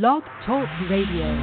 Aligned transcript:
Blog 0.00 0.22
Talk 0.46 0.66
Radio. 0.88 1.36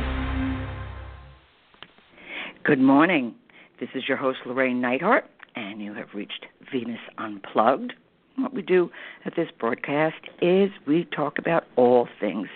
Good 2.64 2.80
morning. 2.80 3.36
This 3.80 3.90
is 3.94 4.08
your 4.08 4.18
host, 4.18 4.40
Llorraine 4.44 4.82
Neithardt, 4.82 5.26
and 5.56 5.80
you 5.80 5.94
have 5.94 6.08
reached 6.16 6.48
Venus 6.72 7.00
Unplugged. 7.20 7.94
What 8.38 8.56
we 8.56 8.64
do 8.64 8.90
at 9.26 9.36
this 9.36 9.50
broadcast 9.60 10.16
is 10.42 10.72
we 10.88 11.08
talk 11.16 11.38
about 11.38 11.66
all 11.76 12.08
things 12.20 12.48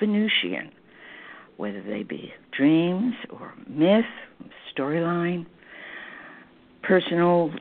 Venusian, 0.00 0.72
whether 1.58 1.82
they 1.82 2.02
be 2.02 2.32
dreams 2.50 3.12
or 3.28 3.52
myth, 3.68 4.06
storyline, 4.74 5.44
personal 6.82 7.52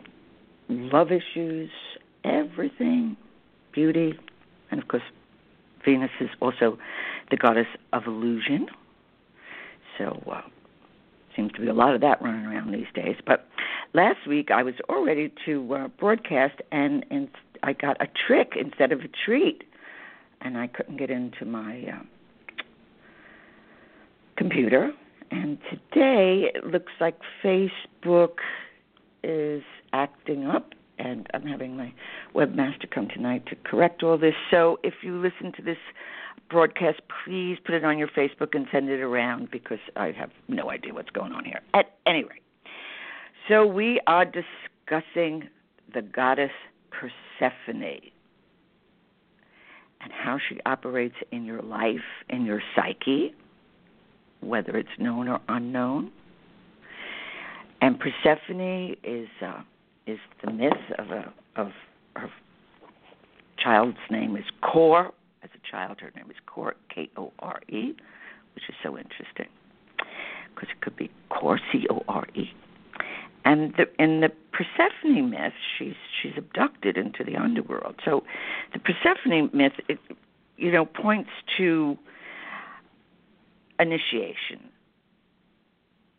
love 0.70 1.12
issues, 1.12 1.72
everything, 2.24 3.18
beauty, 3.74 4.18
and 4.72 4.82
of 4.82 4.88
course, 4.88 5.04
Venus 5.84 6.10
is 6.22 6.30
also 6.42 6.80
the 7.32 7.38
goddess 7.38 7.68
of 7.94 8.04
illusion. 8.06 8.68
So, 9.98 10.22
uh, 10.32 10.42
seems 11.36 11.52
to 11.54 11.62
be 11.62 11.68
a 11.68 11.74
lot 11.74 11.94
of 11.94 12.02
that 12.02 12.22
running 12.22 12.46
around 12.46 12.72
these 12.72 12.88
days. 12.94 13.18
But 13.26 13.48
last 13.94 14.28
week 14.28 14.52
I 14.52 14.64
was 14.64 14.76
all 14.90 15.06
ready 15.06 15.34
to 15.46 15.74
uh, 15.74 15.88
broadcast, 16.00 16.62
and, 16.72 17.06
and 17.12 17.28
I 17.64 17.74
got 17.74 18.02
a 18.02 18.08
trick 18.28 18.54
instead 18.60 18.92
of 18.92 19.02
a 19.02 19.10
treat, 19.26 19.64
and 20.42 20.58
I 20.58 20.68
couldn't 20.68 20.98
get 20.98 21.10
into 21.10 21.46
my 21.46 21.86
uh, 21.92 22.04
computer. 24.38 24.92
And 25.32 25.58
today 25.70 26.52
it 26.54 26.66
looks 26.66 26.94
like 27.00 27.20
Facebook 27.44 28.38
is 29.24 29.64
acting 29.92 30.46
up 30.46 30.74
and 30.98 31.28
I'm 31.34 31.46
having 31.46 31.76
my 31.76 31.94
webmaster 32.34 32.90
come 32.90 33.08
tonight 33.08 33.46
to 33.48 33.56
correct 33.56 34.04
all 34.04 34.18
this. 34.18 34.34
So 34.52 34.80
if 34.84 34.96
you 35.02 35.18
listen 35.18 35.52
to 35.54 35.62
this 35.62 35.78
broadcast, 36.50 37.02
please 37.24 37.58
put 37.66 37.76
it 37.76 37.84
on 37.84 37.98
your 37.98 38.08
Facebook 38.10 38.54
and 38.56 38.68
send 38.72 38.90
it 38.90 39.02
around 39.02 39.52
because 39.52 39.80
I 39.96 40.12
have 40.12 40.32
no 40.48 40.70
idea 40.70 40.94
what's 40.94 41.10
going 41.10 41.32
on 41.32 41.46
here. 41.46 41.62
At 41.74 41.98
any 42.06 42.24
rate, 42.24 42.44
so 43.48 43.66
we 43.66 44.00
are 44.08 44.26
discussing 44.26 45.50
the 45.94 46.02
goddess 46.02 46.52
Persephone 46.92 48.00
and 50.02 50.14
how 50.14 50.38
she 50.50 50.60
operates 50.66 51.16
in 51.32 51.46
your 51.46 51.62
life, 51.62 52.00
in 52.30 52.46
your 52.46 52.62
psyche, 52.76 53.34
whether 54.42 54.78
it's 54.78 54.90
known 55.00 55.28
or 55.28 55.42
unknown. 55.50 56.12
And 57.82 58.00
Persephone 58.00 58.96
is. 59.04 59.28
Uh, 59.42 59.62
is 60.08 60.20
the 60.44 60.52
myth 60.52 60.74
of 60.98 61.10
a 61.10 61.34
of 61.56 61.72
her 62.16 62.30
child's 63.58 63.98
name 64.10 64.36
is 64.36 64.46
Kore. 64.62 65.12
As 65.44 65.50
a 65.54 65.72
child, 65.72 65.98
her 66.02 66.12
name 66.16 66.30
is 66.30 66.38
Kore, 66.46 66.76
K 66.94 67.10
O 67.18 67.32
R 67.40 67.62
E, 67.70 67.94
which 68.56 68.64
is 68.70 68.76
so 68.84 68.98
interesting 68.98 69.48
because 70.54 70.70
it 70.70 70.82
could 70.82 70.96
be 70.96 71.12
Core, 71.30 71.60
C 71.72 71.86
O 71.90 72.04
R 72.08 72.26
E. 72.36 72.46
And 73.44 73.74
the, 73.78 73.86
in 74.02 74.22
the 74.22 74.32
Persephone 74.52 75.30
myth, 75.30 75.54
she's 75.78 75.94
she's 76.22 76.34
abducted 76.38 76.98
into 76.98 77.24
the 77.24 77.36
underworld. 77.36 77.96
So, 78.04 78.24
the 78.74 78.80
Persephone 78.80 79.52
myth, 79.54 79.74
it, 79.88 80.00
you 80.58 80.72
know, 80.72 80.86
points 80.86 81.30
to 81.58 81.98
initiation, 83.80 84.70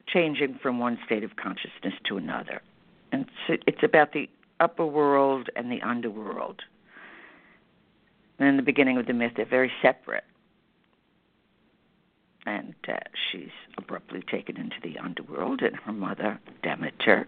changing 0.07 0.59
from 0.63 0.79
one 0.79 0.99
state 1.05 1.25
of 1.25 1.37
consciousness 1.37 1.95
to 2.09 2.17
another 2.17 2.61
and 3.13 3.27
it's, 3.49 3.83
about 3.83 4.13
the 4.13 4.29
upper 4.61 4.87
world 4.87 5.49
and 5.57 5.71
the 5.71 5.83
underworld. 5.83 6.63
And 8.39 8.49
in 8.49 8.57
the 8.57 8.63
beginning 8.63 8.99
of 8.99 9.07
the 9.07 9.13
myth, 9.13 9.33
they're 9.37 9.47
very 9.47 9.73
separate. 9.81 10.25
And 12.45 12.75
uh, 12.89 12.99
she's 13.31 13.51
abruptly 13.77 14.23
taken 14.31 14.57
into 14.57 14.77
the 14.83 14.99
underworld, 14.99 15.63
and 15.63 15.75
her 15.77 15.93
mother, 15.93 16.39
Demeter, 16.63 17.27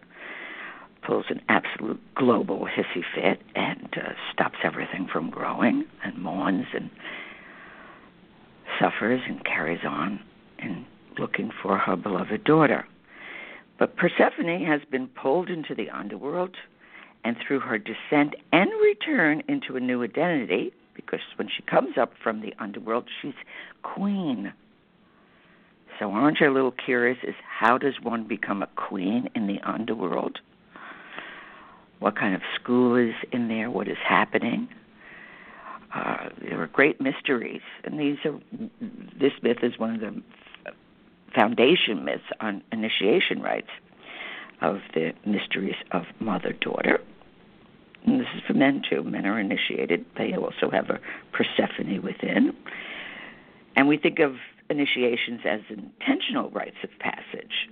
pulls 1.02 1.26
an 1.28 1.40
absolute 1.48 2.00
global 2.14 2.66
hissy 2.66 3.02
fit 3.14 3.40
and 3.54 3.88
uh, 3.96 4.12
stops 4.32 4.58
everything 4.62 5.08
from 5.10 5.30
growing 5.30 5.84
and 6.04 6.18
mourns 6.18 6.66
and 6.74 6.90
suffers 8.78 9.20
and 9.26 9.44
carries 9.44 9.84
on 9.84 10.20
in 10.58 10.84
looking 11.18 11.50
for 11.62 11.78
her 11.78 11.96
beloved 11.96 12.44
daughter. 12.44 12.86
But 13.78 13.96
Persephone 13.96 14.64
has 14.64 14.80
been 14.90 15.06
pulled 15.06 15.48
into 15.48 15.74
the 15.74 15.90
underworld, 15.90 16.56
and 17.24 17.36
through 17.36 17.60
her 17.60 17.78
descent 17.78 18.34
and 18.52 18.70
return 18.82 19.42
into 19.48 19.76
a 19.76 19.80
new 19.80 20.02
identity, 20.02 20.72
because 20.94 21.20
when 21.36 21.48
she 21.48 21.62
comes 21.62 21.96
up 21.96 22.12
from 22.22 22.40
the 22.40 22.54
underworld, 22.58 23.04
she's 23.22 23.34
queen. 23.82 24.52
So 25.98 26.10
aren't 26.10 26.40
you 26.40 26.48
a 26.48 26.52
little 26.52 26.72
curious 26.72 27.18
as 27.26 27.34
how 27.44 27.78
does 27.78 27.94
one 28.02 28.24
become 28.24 28.62
a 28.62 28.68
queen 28.76 29.28
in 29.34 29.46
the 29.46 29.60
underworld? 29.62 30.38
What 31.98 32.16
kind 32.16 32.34
of 32.34 32.42
school 32.54 32.94
is 32.96 33.14
in 33.32 33.48
there? 33.48 33.70
What 33.70 33.88
is 33.88 33.96
happening? 34.06 34.68
Uh, 35.92 36.28
there 36.40 36.62
are 36.62 36.68
great 36.68 37.00
mysteries, 37.00 37.62
and 37.84 37.98
these 37.98 38.18
are. 38.24 38.38
This 39.18 39.32
myth 39.42 39.58
is 39.62 39.78
one 39.78 39.94
of 39.94 40.00
the 40.00 40.22
foundation 41.34 42.04
myths 42.04 42.24
on 42.40 42.62
initiation 42.72 43.42
rites 43.42 43.70
of 44.60 44.78
the 44.94 45.12
mysteries 45.24 45.76
of 45.92 46.04
mother 46.20 46.52
daughter. 46.52 47.00
And 48.06 48.20
this 48.20 48.26
is 48.34 48.42
for 48.46 48.54
men 48.54 48.82
too. 48.88 49.02
Men 49.02 49.26
are 49.26 49.38
initiated. 49.38 50.04
They 50.16 50.34
also 50.34 50.70
have 50.70 50.90
a 50.90 51.00
Persephone 51.32 52.02
within. 52.02 52.54
And 53.76 53.86
we 53.86 53.96
think 53.96 54.18
of 54.18 54.36
initiations 54.70 55.40
as 55.44 55.60
intentional 55.68 56.50
rites 56.50 56.76
of 56.82 56.90
passage, 56.98 57.68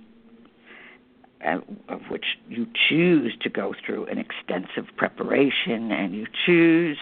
uh, 1.45 1.59
of 1.89 2.01
which 2.09 2.25
you 2.49 2.67
choose 2.89 3.35
to 3.41 3.49
go 3.49 3.73
through 3.85 4.05
an 4.05 4.17
extensive 4.17 4.85
preparation 4.95 5.91
and 5.91 6.15
you 6.15 6.27
choose 6.45 6.97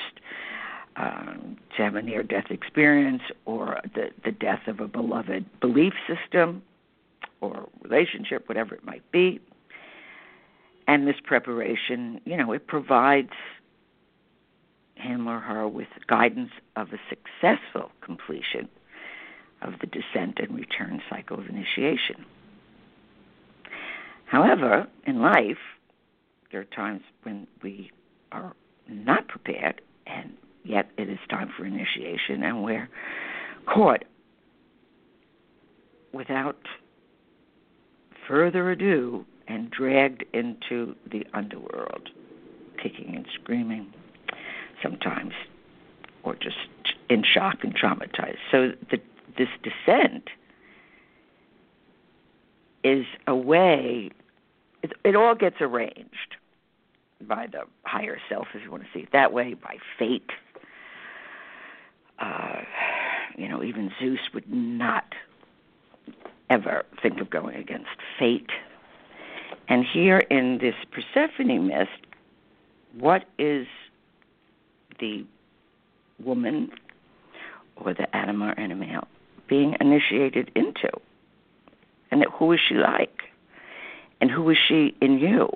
um, 0.97 1.57
to 1.75 1.83
have 1.83 1.95
a 1.95 2.01
near 2.01 2.23
death 2.23 2.49
experience 2.49 3.21
or 3.45 3.79
the, 3.93 4.09
the 4.23 4.31
death 4.31 4.67
of 4.67 4.79
a 4.79 4.87
beloved 4.87 5.45
belief 5.59 5.93
system 6.07 6.63
or 7.41 7.67
relationship, 7.81 8.47
whatever 8.47 8.75
it 8.75 8.83
might 8.85 9.09
be. 9.11 9.39
And 10.87 11.07
this 11.07 11.15
preparation, 11.23 12.21
you 12.25 12.37
know, 12.37 12.51
it 12.51 12.67
provides 12.67 13.31
him 14.95 15.27
or 15.27 15.39
her 15.39 15.67
with 15.67 15.87
guidance 16.07 16.51
of 16.75 16.89
a 16.93 16.99
successful 17.09 17.91
completion 18.01 18.69
of 19.61 19.73
the 19.81 19.87
descent 19.87 20.39
and 20.39 20.55
return 20.55 21.01
cycle 21.09 21.39
of 21.39 21.47
initiation. 21.47 22.25
However, 24.25 24.87
in 25.05 25.21
life, 25.21 25.57
there 26.51 26.61
are 26.61 26.65
times 26.65 27.01
when 27.23 27.47
we 27.61 27.91
are 28.31 28.53
not 28.87 29.27
prepared 29.27 29.81
and 30.07 30.33
yet 30.65 30.89
it 30.97 31.09
is 31.09 31.19
time 31.29 31.49
for 31.55 31.65
initiation, 31.65 32.43
and 32.43 32.63
we're 32.63 32.89
caught 33.65 34.03
without 36.11 36.57
further 38.27 38.71
ado 38.71 39.25
and 39.47 39.69
dragged 39.69 40.25
into 40.33 40.95
the 41.09 41.25
underworld, 41.33 42.09
kicking 42.81 43.15
and 43.15 43.27
screaming, 43.41 43.93
sometimes, 44.81 45.33
or 46.23 46.35
just 46.35 46.57
in 47.09 47.23
shock 47.23 47.57
and 47.63 47.75
traumatized. 47.75 48.37
So 48.51 48.71
the, 48.89 48.97
this 49.37 49.49
descent 49.61 50.29
is 52.83 53.05
a 53.27 53.35
way, 53.35 54.09
it, 54.81 54.93
it 55.03 55.15
all 55.15 55.35
gets 55.35 55.57
arranged 55.59 56.35
by 57.21 57.47
the 57.47 57.61
higher 57.83 58.17
self, 58.29 58.47
if 58.53 58.63
you 58.63 58.71
want 58.71 58.83
to 58.83 58.89
see 58.93 59.03
it 59.03 59.09
that 59.13 59.33
way, 59.33 59.53
by 59.53 59.77
fate, 59.97 60.31
uh, 62.19 62.61
you 63.37 63.49
know, 63.49 63.63
even 63.63 63.91
Zeus 63.99 64.19
would 64.33 64.51
not 64.51 65.05
ever 66.49 66.85
think 67.01 67.19
of 67.19 67.29
going 67.29 67.55
against 67.55 67.89
fate. 68.17 68.49
And 69.67 69.85
here 69.85 70.19
in 70.19 70.59
this 70.59 70.75
Persephone 70.91 71.67
myth, 71.67 71.87
what 72.97 73.25
is 73.37 73.67
the 74.99 75.25
woman 76.23 76.71
or 77.75 77.93
the 77.93 78.13
anima 78.15 78.53
or 78.57 78.67
male 78.75 79.07
being 79.47 79.75
initiated 79.81 80.51
into? 80.55 80.89
And 82.11 82.25
who 82.31 82.51
is 82.53 82.59
she 82.67 82.75
like? 82.75 83.23
And 84.21 84.31
who 84.31 84.49
is 84.49 84.57
she 84.67 84.95
in 85.01 85.19
you? 85.19 85.49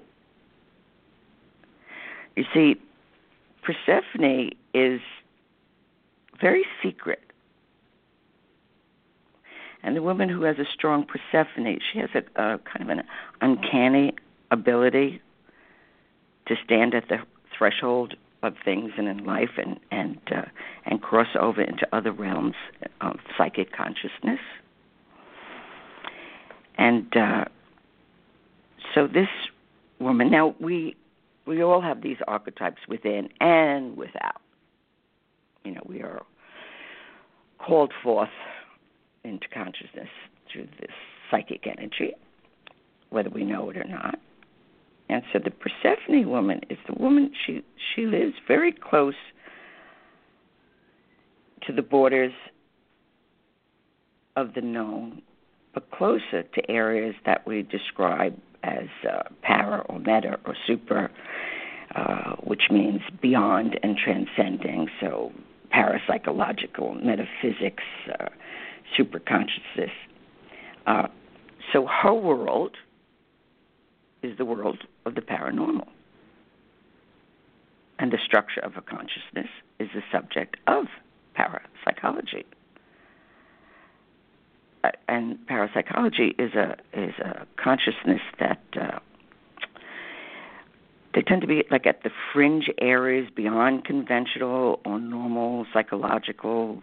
You 2.36 2.46
see, 2.54 2.76
Persephone 3.64 4.52
is 4.74 5.02
very 6.42 6.66
secret. 6.84 7.20
And 9.82 9.96
the 9.96 10.02
woman 10.02 10.28
who 10.30 10.44
has 10.44 10.58
a 10.60 10.66
strong 10.74 11.06
Persephone, 11.06 11.80
she 11.92 12.00
has 12.00 12.10
a, 12.14 12.20
a 12.42 12.60
kind 12.60 12.82
of 12.82 12.90
an 12.90 13.04
uncanny 13.42 14.14
ability 14.52 15.22
to 16.48 16.56
stand 16.66 16.94
at 16.94 17.08
the 17.08 17.20
threshold 17.58 18.16
of 18.42 18.56
things 18.64 18.92
and 18.98 19.08
in 19.08 19.26
life 19.26 19.52
and 19.58 19.80
and 19.92 20.18
uh, 20.34 20.46
and 20.86 21.02
cross 21.02 21.28
over 21.40 21.62
into 21.62 21.88
other 21.94 22.12
realms 22.12 22.56
of 23.02 23.18
psychic 23.38 23.72
consciousness. 23.74 24.40
And 26.78 27.16
uh, 27.16 27.46
so 28.96 29.08
this 29.08 29.28
woman 30.00 30.32
now 30.32 30.56
we 30.60 30.96
we 31.46 31.62
all 31.62 31.82
have 31.82 32.02
these 32.02 32.18
archetypes 32.28 32.82
within 32.88 33.30
and 33.40 33.98
without. 33.98 34.42
You 35.64 35.74
know, 35.74 35.82
we 35.86 36.02
are 36.02 36.22
called 37.60 37.92
forth 38.04 38.30
into 39.24 39.48
consciousness 39.54 40.08
through 40.52 40.68
this 40.80 40.92
psychic 41.30 41.68
energy, 41.68 42.14
whether 43.10 43.30
we 43.30 43.44
know 43.44 43.70
it 43.70 43.78
or 43.78 43.84
not. 43.84 44.20
And 45.10 45.24
so 45.34 45.40
the 45.44 45.52
Persephone 45.52 46.30
woman 46.30 46.62
is 46.70 46.78
the 46.88 46.94
woman 47.02 47.32
she 47.46 47.64
she 47.96 48.06
lives 48.06 48.34
very 48.48 48.72
close 48.72 49.16
to 51.66 51.74
the 51.74 51.82
borders 51.82 52.32
of 54.36 54.54
the 54.54 54.62
known, 54.62 55.22
but 55.74 55.90
closer 55.92 56.44
to 56.44 56.72
areas 56.72 57.16
that 57.26 57.46
we 57.46 57.64
describe 57.64 58.38
as 58.64 58.88
uh, 59.08 59.24
para 59.42 59.86
or 59.90 60.00
meta 60.00 60.40
or 60.46 60.56
super, 60.68 61.12
uh, 61.96 62.36
which 62.44 62.64
means 62.70 63.02
beyond 63.22 63.80
and 63.84 63.98
transcending. 63.98 64.90
So 65.00 65.32
parapsychological, 65.74 67.04
metaphysics, 67.04 67.84
uh, 68.20 68.30
super 68.96 69.20
consciousness. 69.20 69.92
Uh, 70.86 71.08
so 71.72 71.88
her 71.88 72.14
world 72.14 72.76
is 74.22 74.38
the 74.38 74.46
world 74.46 74.80
of 75.06 75.16
the 75.16 75.22
paranormal. 75.22 75.88
And 77.98 78.12
the 78.12 78.18
structure 78.26 78.62
of 78.62 78.78
a 78.78 78.82
consciousness 78.82 79.50
is 79.80 79.90
the 79.94 80.02
subject 80.12 80.58
of 80.68 80.86
parapsychology. 81.36 82.46
Uh, 84.84 84.92
and 85.10 85.46
parapsychology 85.48 86.36
is 86.40 86.54
a 86.54 86.78
is 86.94 87.14
a 87.20 87.46
consciousness 87.62 88.22
that 88.40 88.62
uh, 88.80 89.00
they 91.20 91.24
tend 91.24 91.42
to 91.42 91.48
be 91.48 91.66
like 91.70 91.86
at 91.86 92.02
the 92.04 92.12
fringe 92.32 92.70
areas 92.80 93.30
beyond 93.36 93.84
conventional 93.84 94.80
or 94.86 95.02
normal 95.02 95.66
psychological 95.74 96.82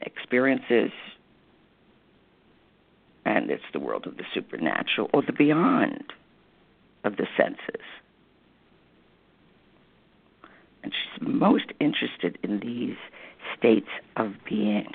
experiences 0.00 0.90
and 3.26 3.50
it's 3.50 3.62
the 3.74 3.78
world 3.78 4.06
of 4.06 4.16
the 4.16 4.24
supernatural 4.32 5.10
or 5.12 5.20
the 5.20 5.34
beyond 5.34 6.14
of 7.04 7.16
the 7.18 7.26
senses. 7.36 7.84
And 10.82 10.90
she's 10.90 11.28
most 11.28 11.72
interested 11.78 12.38
in 12.42 12.60
these 12.60 12.96
states 13.58 13.90
of 14.16 14.32
being. 14.48 14.92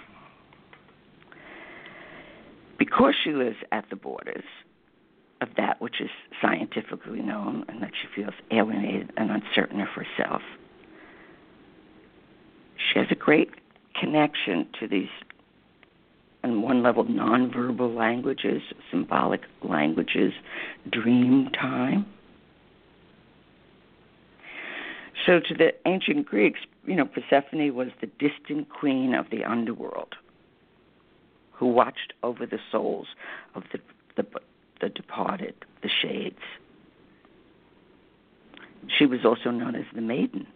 Because 2.80 3.13
she 3.24 3.33
lives 3.33 3.57
at 3.71 3.86
the 3.92 3.95
borders 3.95 4.44
of 5.42 5.50
that 5.57 5.81
which 5.81 6.01
is 6.01 6.10
scientifically 6.42 7.22
known 7.22 7.66
and 7.68 7.81
that 7.81 7.92
she 8.01 8.07
feels 8.16 8.34
alienated 8.51 9.12
and 9.18 9.30
uncertain 9.31 9.81
of 9.81 9.89
herself, 9.89 10.42
she 12.78 13.00
has 13.00 13.07
a 13.12 13.16
great 13.16 13.50
connection 14.00 14.68
to 14.80 14.88
these 14.88 15.10
on 16.44 16.62
one 16.62 16.84
level 16.84 17.04
nonverbal 17.04 17.95
languages, 17.95 18.62
symbolic 18.92 19.42
languages, 19.63 20.34
dream 20.92 21.50
time. 21.50 22.06
So 25.25 25.40
to 25.40 25.54
the 25.56 25.74
ancient 25.86 26.25
Greeks, 26.25 26.60
you 26.86 26.95
know, 26.95 27.06
Persephone 27.06 27.74
was 27.75 27.90
the 28.00 28.07
distant 28.07 28.69
queen 28.69 29.13
of 29.13 29.30
the 29.30 29.44
underworld 29.44 30.16
who 31.51 31.68
watched 31.68 32.13
over 32.24 32.45
the 32.45 32.60
souls 32.72 33.07
of 33.56 33.63
the 33.74 33.80
the, 34.16 34.25
the 34.82 34.90
departed, 34.90 35.56
the 35.82 35.90
shades. 35.90 36.40
She 38.98 39.06
was 39.06 39.26
also 39.26 39.52
known 39.52 39.76
as 39.76 39.86
the 39.94 40.02
maiden. 40.02 40.48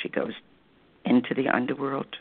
She 0.00 0.08
goes 0.08 0.32
into 1.04 1.34
the 1.34 1.48
underworld 1.48 2.16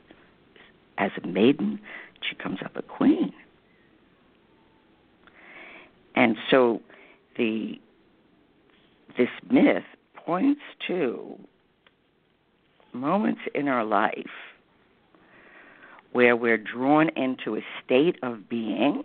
as 0.97 1.11
a 1.21 1.27
maiden, 1.27 1.79
she 2.21 2.35
comes 2.35 2.59
up 2.63 2.75
a 2.75 2.81
queen. 2.81 3.33
And 6.15 6.37
so 6.49 6.81
the 7.37 7.79
this 9.17 9.29
myth 9.49 9.83
points 10.15 10.61
to 10.87 11.37
moments 12.93 13.41
in 13.53 13.67
our 13.67 13.83
life 13.83 14.29
where 16.11 16.35
we're 16.35 16.57
drawn 16.57 17.09
into 17.15 17.55
a 17.55 17.61
state 17.83 18.17
of 18.23 18.47
being. 18.47 19.03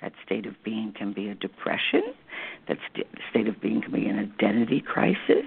That 0.00 0.12
state 0.24 0.46
of 0.46 0.54
being 0.62 0.92
can 0.96 1.12
be 1.12 1.28
a 1.28 1.34
depression. 1.34 2.02
That 2.68 2.78
st- 2.92 3.06
state 3.30 3.48
of 3.48 3.60
being 3.60 3.82
can 3.82 3.92
be 3.92 4.06
an 4.06 4.18
identity 4.18 4.80
crisis. 4.80 5.46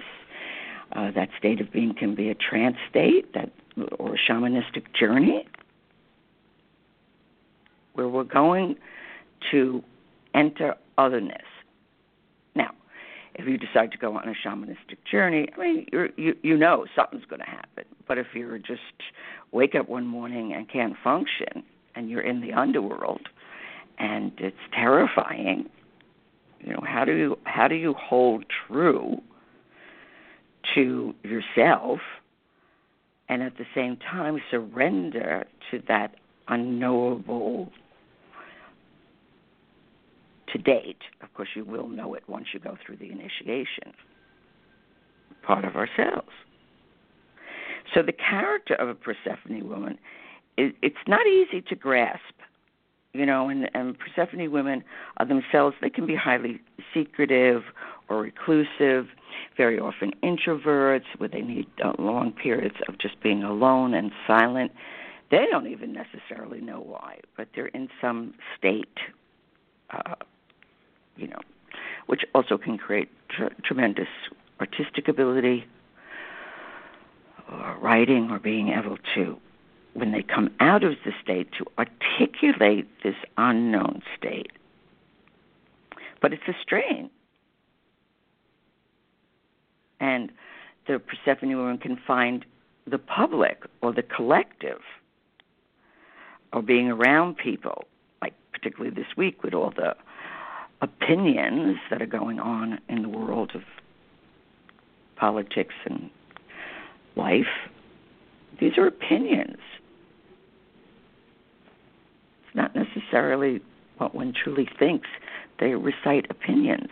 Uh, 0.92 1.10
that 1.12 1.30
state 1.38 1.60
of 1.60 1.72
being 1.72 1.94
can 1.94 2.14
be 2.14 2.28
a 2.28 2.34
trance 2.34 2.76
state 2.90 3.32
that 3.32 3.50
or 3.98 4.14
a 4.14 4.18
shamanistic 4.18 4.92
journey 4.98 5.46
where 7.94 8.08
we're 8.08 8.24
going 8.24 8.76
to 9.50 9.82
enter 10.34 10.74
otherness. 10.98 11.46
Now, 12.54 12.70
if 13.34 13.46
you 13.46 13.56
decide 13.56 13.92
to 13.92 13.98
go 13.98 14.16
on 14.16 14.28
a 14.28 14.34
shamanistic 14.46 14.98
journey, 15.10 15.48
I 15.56 15.60
mean, 15.60 15.86
you're, 15.92 16.10
you 16.16 16.36
you 16.42 16.56
know 16.56 16.86
something's 16.94 17.24
going 17.24 17.40
to 17.40 17.46
happen. 17.46 17.84
But 18.06 18.18
if 18.18 18.28
you're 18.34 18.58
just 18.58 18.80
wake 19.52 19.74
up 19.74 19.88
one 19.88 20.06
morning 20.06 20.52
and 20.52 20.68
can't 20.68 20.94
function, 21.02 21.62
and 21.94 22.10
you're 22.10 22.22
in 22.22 22.40
the 22.40 22.52
underworld, 22.52 23.28
and 23.98 24.32
it's 24.38 24.56
terrifying, 24.72 25.66
you 26.60 26.72
know, 26.72 26.82
how 26.84 27.04
do 27.04 27.12
you 27.12 27.38
how 27.44 27.68
do 27.68 27.74
you 27.74 27.94
hold 27.94 28.44
true 28.68 29.20
to 30.74 31.14
yourself 31.22 32.00
and 33.28 33.42
at 33.42 33.56
the 33.56 33.64
same 33.74 33.96
time 33.96 34.38
surrender 34.50 35.44
to 35.70 35.82
that 35.88 36.14
unknowable 36.48 37.70
to 40.52 40.58
date. 40.58 40.98
Of 41.22 41.32
course, 41.34 41.48
you 41.56 41.64
will 41.64 41.88
know 41.88 42.14
it 42.14 42.22
once 42.28 42.48
you 42.52 42.60
go 42.60 42.76
through 42.84 42.96
the 42.96 43.10
initiation 43.10 43.94
part 45.42 45.64
of 45.64 45.74
ourselves. 45.74 46.28
So 47.94 48.02
the 48.02 48.12
character 48.12 48.74
of 48.74 48.88
a 48.88 48.94
Persephone 48.94 49.68
woman, 49.68 49.98
it, 50.56 50.74
it's 50.82 50.94
not 51.08 51.26
easy 51.26 51.62
to 51.62 51.74
grasp 51.74 52.34
you 53.14 53.26
know, 53.26 53.48
and, 53.48 53.70
and 53.74 53.96
Persephone 53.98 54.50
women 54.50 54.82
are 55.18 55.26
themselves, 55.26 55.76
they 55.80 55.90
can 55.90 56.06
be 56.06 56.14
highly 56.14 56.60
secretive 56.94 57.62
or 58.08 58.22
reclusive, 58.22 59.06
very 59.56 59.78
often 59.78 60.12
introverts, 60.22 61.04
where 61.18 61.28
they 61.28 61.42
need 61.42 61.66
uh, 61.84 61.92
long 61.98 62.32
periods 62.32 62.76
of 62.88 62.98
just 62.98 63.20
being 63.22 63.42
alone 63.42 63.94
and 63.94 64.12
silent. 64.26 64.72
They 65.30 65.46
don't 65.50 65.66
even 65.66 65.92
necessarily 65.92 66.60
know 66.60 66.80
why, 66.80 67.20
but 67.36 67.48
they're 67.54 67.66
in 67.68 67.88
some 68.00 68.34
state, 68.58 68.98
uh, 69.90 70.14
you 71.16 71.28
know, 71.28 71.40
which 72.06 72.22
also 72.34 72.56
can 72.56 72.78
create 72.78 73.10
tr- 73.28 73.54
tremendous 73.62 74.08
artistic 74.60 75.08
ability, 75.08 75.66
or 77.50 77.76
writing, 77.80 78.30
or 78.30 78.38
being 78.38 78.68
able 78.68 78.96
to 79.14 79.38
when 79.94 80.12
they 80.12 80.22
come 80.22 80.50
out 80.60 80.84
of 80.84 80.94
the 81.04 81.12
state 81.22 81.48
to 81.58 81.66
articulate 81.78 82.88
this 83.02 83.16
unknown 83.36 84.02
state. 84.16 84.52
But 86.20 86.32
it's 86.32 86.42
a 86.48 86.54
strain. 86.62 87.10
And 90.00 90.32
the 90.86 90.98
Persephone 90.98 91.56
woman 91.56 91.78
can 91.78 91.96
find 92.06 92.44
the 92.86 92.98
public 92.98 93.64
or 93.82 93.92
the 93.92 94.02
collective 94.02 94.80
or 96.52 96.62
being 96.62 96.88
around 96.88 97.36
people, 97.36 97.84
like 98.20 98.34
particularly 98.52 98.94
this 98.94 99.16
week 99.16 99.42
with 99.42 99.54
all 99.54 99.70
the 99.70 99.94
opinions 100.80 101.76
that 101.90 102.02
are 102.02 102.06
going 102.06 102.40
on 102.40 102.80
in 102.88 103.02
the 103.02 103.08
world 103.08 103.52
of 103.54 103.62
politics 105.16 105.74
and 105.84 106.10
life. 107.14 107.46
These 108.58 108.76
are 108.76 108.86
opinions 108.86 109.58
not 112.54 112.74
necessarily 112.74 113.60
what 113.98 114.14
one 114.14 114.32
truly 114.32 114.68
thinks. 114.78 115.08
They 115.60 115.74
recite 115.74 116.30
opinions. 116.30 116.90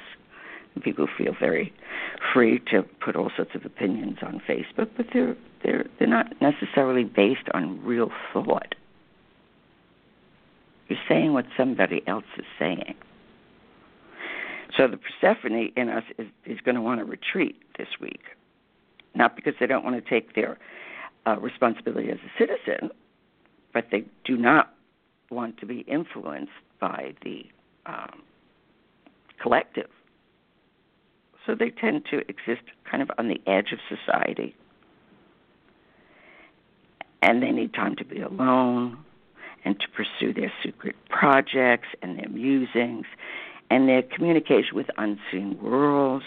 People 0.83 1.09
feel 1.19 1.35
very 1.39 1.73
free 2.33 2.61
to 2.71 2.83
put 3.05 3.17
all 3.17 3.31
sorts 3.37 3.55
of 3.55 3.65
opinions 3.65 4.19
on 4.23 4.41
Facebook, 4.49 4.89
but 4.97 5.07
they're 5.13 5.37
they're 5.63 5.87
they're 5.99 6.09
not 6.09 6.33
necessarily 6.41 7.05
based 7.05 7.49
on 7.53 7.85
real 7.85 8.11
thought. 8.33 8.75
You're 10.89 10.99
saying 11.09 11.33
what 11.33 11.47
somebody 11.57 12.03
else 12.07 12.25
is 12.39 12.45
saying. 12.59 12.95
So 14.77 14.89
the 14.89 14.99
Persephone 14.99 15.71
in 15.77 15.89
us 15.89 16.05
is, 16.19 16.29
is 16.47 16.59
going 16.65 16.77
to 16.77 16.81
want 16.81 17.01
to 17.01 17.05
retreat 17.05 17.57
this 17.77 17.89
week, 18.01 18.23
not 19.15 19.37
because 19.37 19.55
they 19.61 19.67
don't 19.67 19.85
want 19.85 20.03
to 20.03 20.11
take 20.11 20.35
their 20.35 20.59
uh, 21.27 21.37
responsibility 21.39 22.11
as 22.11 22.19
a 22.19 22.39
citizen, 22.39 22.91
but 23.75 23.87
they 23.91 24.05
do 24.25 24.37
not 24.37 24.73
want 25.31 25.59
to 25.59 25.67
be 25.67 25.81
influenced 25.81 26.53
by 26.81 27.15
the 27.25 27.45
um, 27.87 28.23
collective. 29.41 29.89
So 31.47 31.55
they 31.55 31.71
tend 31.71 32.05
to 32.11 32.19
exist 32.29 32.63
kind 32.89 33.03
of 33.03 33.11
on 33.19 33.29
the 33.29 33.41
edge 33.47 33.73
of 33.73 33.79
society. 33.89 34.55
And 37.23 37.43
they 37.43 37.51
need 37.51 37.75
time 37.75 37.97
to 37.97 38.05
be 38.05 38.21
alone 38.21 38.99
and 39.65 39.79
to 39.79 39.87
pursue 39.89 40.33
their 40.33 40.53
secret 40.65 40.97
projects 41.09 41.89
and 42.03 42.19
their 42.19 42.29
musings 42.29 43.07
and 43.71 43.89
their 43.89 44.03
communication 44.03 44.75
with 44.75 44.87
unseen 44.97 45.59
worlds. 45.63 46.25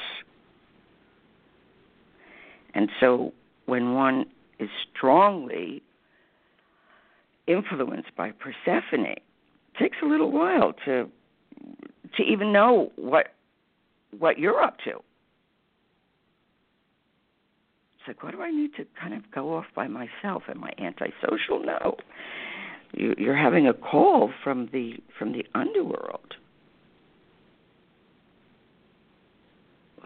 And 2.74 2.89
so 3.00 3.33
when 3.65 3.93
one 3.93 4.25
is 4.60 4.69
strongly 4.95 5.83
influenced 7.47 8.15
by 8.15 8.31
Persephone, 8.31 9.05
it 9.05 9.21
takes 9.79 9.97
a 10.03 10.05
little 10.05 10.31
while 10.31 10.73
to 10.85 11.09
to 12.17 12.23
even 12.23 12.53
know 12.53 12.91
what 12.95 13.33
what 14.17 14.38
you're 14.38 14.62
up 14.62 14.77
to. 14.85 14.91
It's 14.91 15.01
like, 18.07 18.23
why 18.23 18.31
do 18.31 18.41
I 18.41 18.51
need 18.51 18.75
to 18.75 18.85
kind 19.00 19.13
of 19.13 19.29
go 19.31 19.55
off 19.55 19.65
by 19.75 19.88
myself? 19.88 20.43
Am 20.50 20.63
I 20.63 20.73
antisocial? 20.77 21.63
No. 21.63 21.97
You, 22.91 23.15
you're 23.17 23.35
having 23.35 23.67
a 23.67 23.73
call 23.73 24.31
from 24.43 24.69
the 24.71 24.97
from 25.17 25.31
the 25.31 25.45
underworld, 25.55 26.35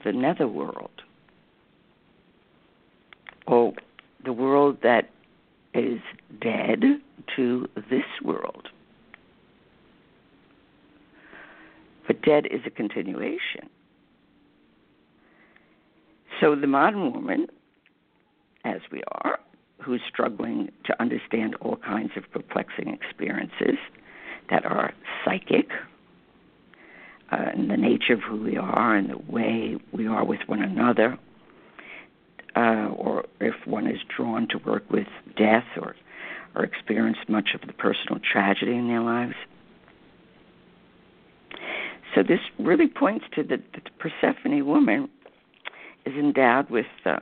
the 0.06 0.14
netherworld, 0.14 1.02
oh, 3.48 3.74
the 4.24 4.32
world 4.32 4.78
that 4.84 5.10
is 5.74 6.00
dead 6.40 7.02
to 7.36 7.68
this 7.90 8.06
world. 8.24 8.70
But 12.08 12.22
dead 12.22 12.46
is 12.46 12.62
a 12.66 12.70
continuation. 12.70 13.70
So 16.40 16.56
the 16.56 16.68
modern 16.68 17.12
woman, 17.14 17.48
as 18.64 18.82
we 18.92 19.02
are, 19.12 19.40
who's 19.82 20.02
struggling 20.08 20.70
to 20.86 21.02
understand 21.02 21.56
all 21.62 21.78
kinds 21.78 22.12
of 22.16 22.24
perplexing 22.32 22.90
experiences 22.90 23.78
that 24.50 24.66
are 24.66 24.94
psychic, 25.24 25.70
uh, 27.32 27.36
and 27.54 27.70
the 27.70 27.78
nature 27.78 28.14
of 28.14 28.22
who 28.22 28.42
we 28.42 28.58
are 28.58 28.96
and 28.96 29.10
the 29.10 29.18
way 29.32 29.76
we 29.92 30.08
are 30.08 30.24
with 30.24 30.40
one 30.48 30.62
another, 30.62 31.18
uh, 32.56 32.88
or 32.96 33.26
if 33.42 33.56
one 33.66 33.88
is 33.88 34.00
drawn 34.16 34.48
to 34.48 34.58
work 34.60 34.90
with 34.90 35.08
death 35.36 35.66
or 35.82 35.96
or 36.58 36.64
experience 36.64 37.18
much 37.28 37.50
of 37.54 37.62
the 37.68 37.74
personal 37.74 38.20
tragedy 38.20 38.76
in 38.76 38.88
their 38.88 39.02
lives. 39.02 39.36
So 42.16 42.24
this 42.24 42.40
really 42.58 42.88
points 42.88 43.26
to 43.36 43.44
the, 43.44 43.58
the 43.58 43.82
Persephone 44.00 44.66
woman 44.66 45.08
is 46.06 46.16
endowed 46.16 46.70
with 46.72 46.88
uh, 47.06 47.20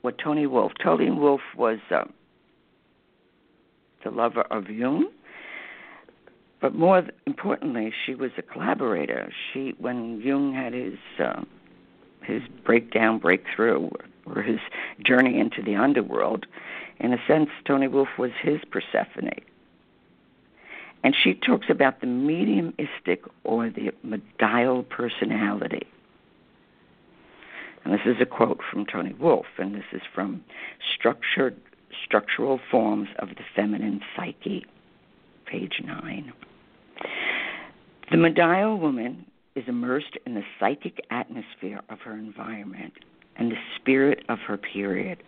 what 0.00 0.16
Toni 0.18 0.46
Wolff. 0.46 0.72
Toni 0.82 1.10
Wolff 1.10 1.42
was 1.56 1.78
uh, 1.90 2.04
the 4.02 4.10
lover 4.10 4.42
of 4.50 4.70
Jung, 4.70 5.10
but 6.62 6.74
more 6.74 7.06
importantly, 7.26 7.92
she 8.06 8.14
was 8.14 8.30
a 8.38 8.42
collaborator. 8.42 9.30
She, 9.52 9.74
when 9.78 10.20
Jung 10.22 10.54
had 10.54 10.72
his 10.72 10.98
uh, 11.22 11.42
his 12.22 12.42
breakdown, 12.64 13.18
breakthrough, 13.18 13.88
or 14.26 14.42
his 14.42 14.58
journey 15.04 15.38
into 15.38 15.62
the 15.62 15.76
underworld, 15.76 16.46
in 17.00 17.12
a 17.12 17.18
sense, 17.26 17.50
Toni 17.64 17.88
Wolff 17.88 18.08
was 18.18 18.30
his 18.42 18.60
Persephone. 18.70 19.30
And 21.04 21.14
she 21.14 21.34
talks 21.34 21.66
about 21.70 22.00
the 22.00 22.06
mediumistic 22.06 23.22
or 23.44 23.70
the 23.70 23.92
medial 24.02 24.82
personality. 24.82 25.86
And 27.84 27.94
this 27.94 28.00
is 28.04 28.16
a 28.20 28.26
quote 28.26 28.60
from 28.70 28.84
Toni 28.84 29.14
Wolff, 29.14 29.46
and 29.58 29.74
this 29.74 29.84
is 29.92 30.02
from 30.12 30.44
Structured 30.94 31.56
Structural 32.04 32.60
Forms 32.70 33.08
of 33.18 33.28
the 33.30 33.44
Feminine 33.54 34.00
Psyche, 34.16 34.66
page 35.46 35.80
9. 35.84 36.32
The 38.10 38.16
medial 38.16 38.78
woman 38.78 39.24
is 39.54 39.64
immersed 39.68 40.18
in 40.26 40.34
the 40.34 40.42
psychic 40.58 41.00
atmosphere 41.10 41.80
of 41.88 42.00
her 42.00 42.14
environment 42.14 42.92
and 43.36 43.50
the 43.52 43.56
spirit 43.76 44.24
of 44.28 44.38
her 44.40 44.56
period, 44.56 45.22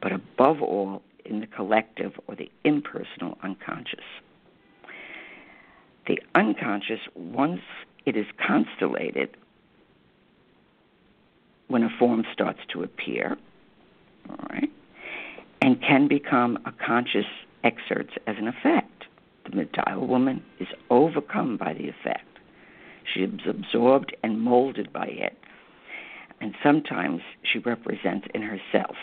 but 0.00 0.12
above 0.12 0.62
all, 0.62 1.02
in 1.26 1.40
the 1.40 1.46
collective 1.46 2.12
or 2.26 2.34
the 2.34 2.50
impersonal 2.64 3.38
unconscious. 3.42 4.04
The 6.06 6.18
unconscious, 6.34 7.00
once 7.14 7.60
it 8.04 8.16
is 8.16 8.26
constellated, 8.44 9.36
when 11.68 11.82
a 11.82 11.88
form 11.98 12.24
starts 12.32 12.60
to 12.72 12.84
appear, 12.84 13.36
all 14.30 14.36
right, 14.50 14.70
and 15.60 15.80
can 15.82 16.06
become 16.06 16.58
a 16.64 16.72
conscious 16.72 17.26
exerts 17.64 18.12
as 18.26 18.36
an 18.38 18.46
effect. 18.46 19.06
The 19.50 19.56
medial 19.56 20.06
woman 20.06 20.44
is 20.60 20.68
overcome 20.90 21.56
by 21.56 21.72
the 21.74 21.88
effect. 21.88 22.24
She 23.12 23.20
is 23.20 23.40
absorbed 23.48 24.14
and 24.22 24.40
molded 24.40 24.92
by 24.92 25.06
it 25.06 25.36
and 26.40 26.54
sometimes 26.62 27.22
she 27.42 27.58
represents 27.58 28.26
in 28.34 28.42
herself. 28.42 28.96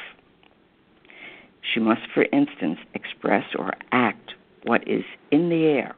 She 1.72 1.79
must, 1.79 2.01
for 2.13 2.25
instance, 2.32 2.79
express 2.93 3.46
or 3.58 3.74
act 3.91 4.34
what 4.63 4.88
is 4.88 5.03
in 5.32 5.50
the 5.50 5.65
air, 5.65 5.96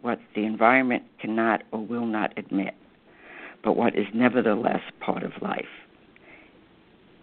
what 0.00 0.20
the 0.34 0.44
environment 0.44 1.02
cannot 1.20 1.62
or 1.72 1.80
will 1.80 2.06
not 2.06 2.32
admit, 2.36 2.74
but 3.62 3.76
what 3.76 3.96
is 3.96 4.06
nevertheless 4.14 4.82
part 5.00 5.22
of 5.22 5.42
life. 5.42 5.64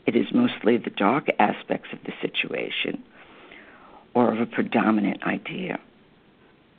It 0.06 0.16
is 0.16 0.28
mostly 0.34 0.78
the 0.78 0.90
dark 0.90 1.28
aspects 1.40 1.90
of 1.92 2.00
the 2.06 2.14
situation 2.22 3.04
or 4.14 4.34
of 4.34 4.40
a 4.40 4.46
predominant 4.46 5.24
idea, 5.24 5.80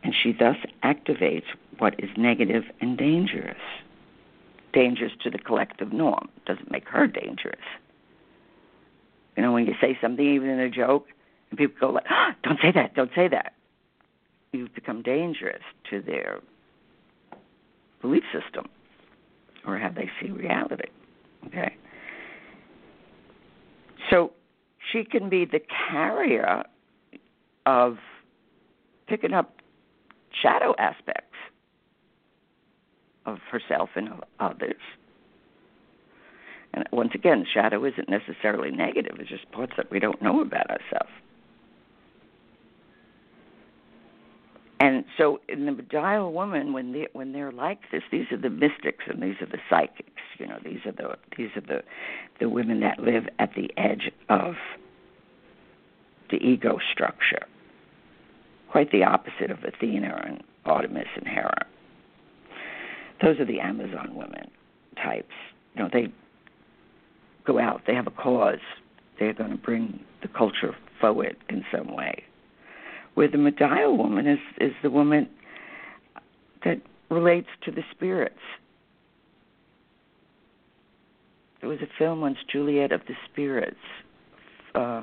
and 0.03 0.15
she 0.15 0.33
thus 0.33 0.57
activates 0.83 1.45
what 1.79 1.95
is 1.99 2.11
negative 2.17 2.65
and 2.81 2.97
dangerous 2.97 3.57
dangerous 4.73 5.13
to 5.23 5.31
the 5.31 5.39
collective 5.39 5.93
norm. 5.93 6.29
Doesn't 6.47 6.71
make 6.71 6.89
her 6.89 7.07
dangerous. 7.07 7.57
You 9.39 9.43
know, 9.43 9.53
when 9.53 9.67
you 9.67 9.75
say 9.81 9.97
something, 10.01 10.27
even 10.27 10.49
in 10.49 10.59
a 10.59 10.69
joke, 10.69 11.07
and 11.51 11.59
people 11.59 11.77
go 11.81 11.91
like, 11.93 12.07
oh, 12.11 12.31
"Don't 12.43 12.59
say 12.61 12.73
that! 12.73 12.97
Don't 12.97 13.13
say 13.15 13.29
that," 13.29 13.53
you've 14.51 14.75
become 14.75 15.01
dangerous 15.01 15.63
to 15.91 16.03
their 16.03 16.41
belief 18.03 18.25
system 18.33 18.67
or 19.65 19.79
how 19.79 19.91
they 19.91 20.11
see 20.21 20.33
reality. 20.33 20.89
Okay. 21.47 21.77
So 24.11 24.33
she 24.91 25.05
can 25.05 25.29
be 25.29 25.45
the 25.45 25.61
carrier 25.89 26.65
of 27.65 27.99
picking 29.07 29.35
up 29.35 29.63
shadow 30.33 30.75
aspects 30.81 31.37
of 33.25 33.39
herself 33.53 33.91
and 33.95 34.09
of 34.09 34.25
others. 34.41 34.83
And 36.79 36.89
once 36.93 37.11
again, 37.15 37.45
shadow 37.53 37.85
isn't 37.85 38.09
necessarily 38.09 38.71
negative, 38.71 39.17
it's 39.19 39.29
just 39.29 39.51
parts 39.51 39.73
that 39.77 39.91
we 39.91 39.99
don't 39.99 40.23
know 40.23 40.41
about 40.41 40.71
ourselves. 40.71 41.11
And 44.81 45.05
so, 45.17 45.41
in 45.49 45.67
the 45.67 45.73
medial 45.73 46.33
woman, 46.33 46.73
when 46.73 46.93
they 46.93 47.09
when 47.13 47.33
they're 47.33 47.51
like 47.51 47.81
this, 47.91 48.03
these 48.13 48.27
are 48.31 48.37
the 48.37 48.49
mystics 48.49 49.05
and 49.09 49.21
these 49.21 49.35
are 49.41 49.47
the 49.47 49.59
psychics. 49.69 50.23
You 50.39 50.47
know, 50.47 50.61
these 50.63 50.79
are 50.87 50.93
the 50.93 51.17
these 51.37 51.51
are 51.57 51.63
the 51.63 51.83
the 52.39 52.49
women 52.49 52.79
that 52.81 53.01
live 53.01 53.25
at 53.41 53.51
the 53.57 53.71
edge 53.77 54.13
of 54.29 54.55
the 56.31 56.37
ego 56.37 56.79
structure. 56.93 57.45
Quite 58.71 58.93
the 58.93 59.03
opposite 59.03 59.51
of 59.51 59.65
Athena 59.65 60.23
and 60.25 60.45
Artemis 60.65 61.09
and 61.17 61.27
Hera 61.27 61.67
those 63.23 63.41
are 63.41 63.45
the 63.45 63.61
Amazon 63.61 64.15
women 64.15 64.51
types. 64.97 65.35
You 65.75 65.83
know, 65.83 65.91
they 65.93 66.13
go 67.49 67.59
out, 67.59 67.83
they 67.87 67.95
have 67.95 68.07
a 68.07 68.13
cause, 68.13 68.59
they're 69.19 69.35
going 69.35 69.51
to 69.51 69.57
bring 69.57 69.99
the 70.23 70.29
culture 70.29 70.77
forward 71.01 71.37
in 71.49 71.65
some 71.75 71.95
way. 71.95 72.23
Where 73.15 73.29
the 73.29 73.39
medial 73.39 73.97
woman 73.97 74.29
is 74.29 74.39
is 74.61 74.73
the 74.83 74.91
woman 74.91 75.29
that 76.65 76.81
relates 77.11 77.49
to 77.65 77.73
the 77.73 77.83
spirits. 77.91 78.39
There 81.61 81.69
was 81.69 81.81
a 81.81 81.89
film 81.99 82.21
once, 82.21 82.39
Juliet 82.53 82.93
of 82.93 83.01
the 83.09 83.15
Spirits. 83.31 83.77
Uh, 84.75 85.03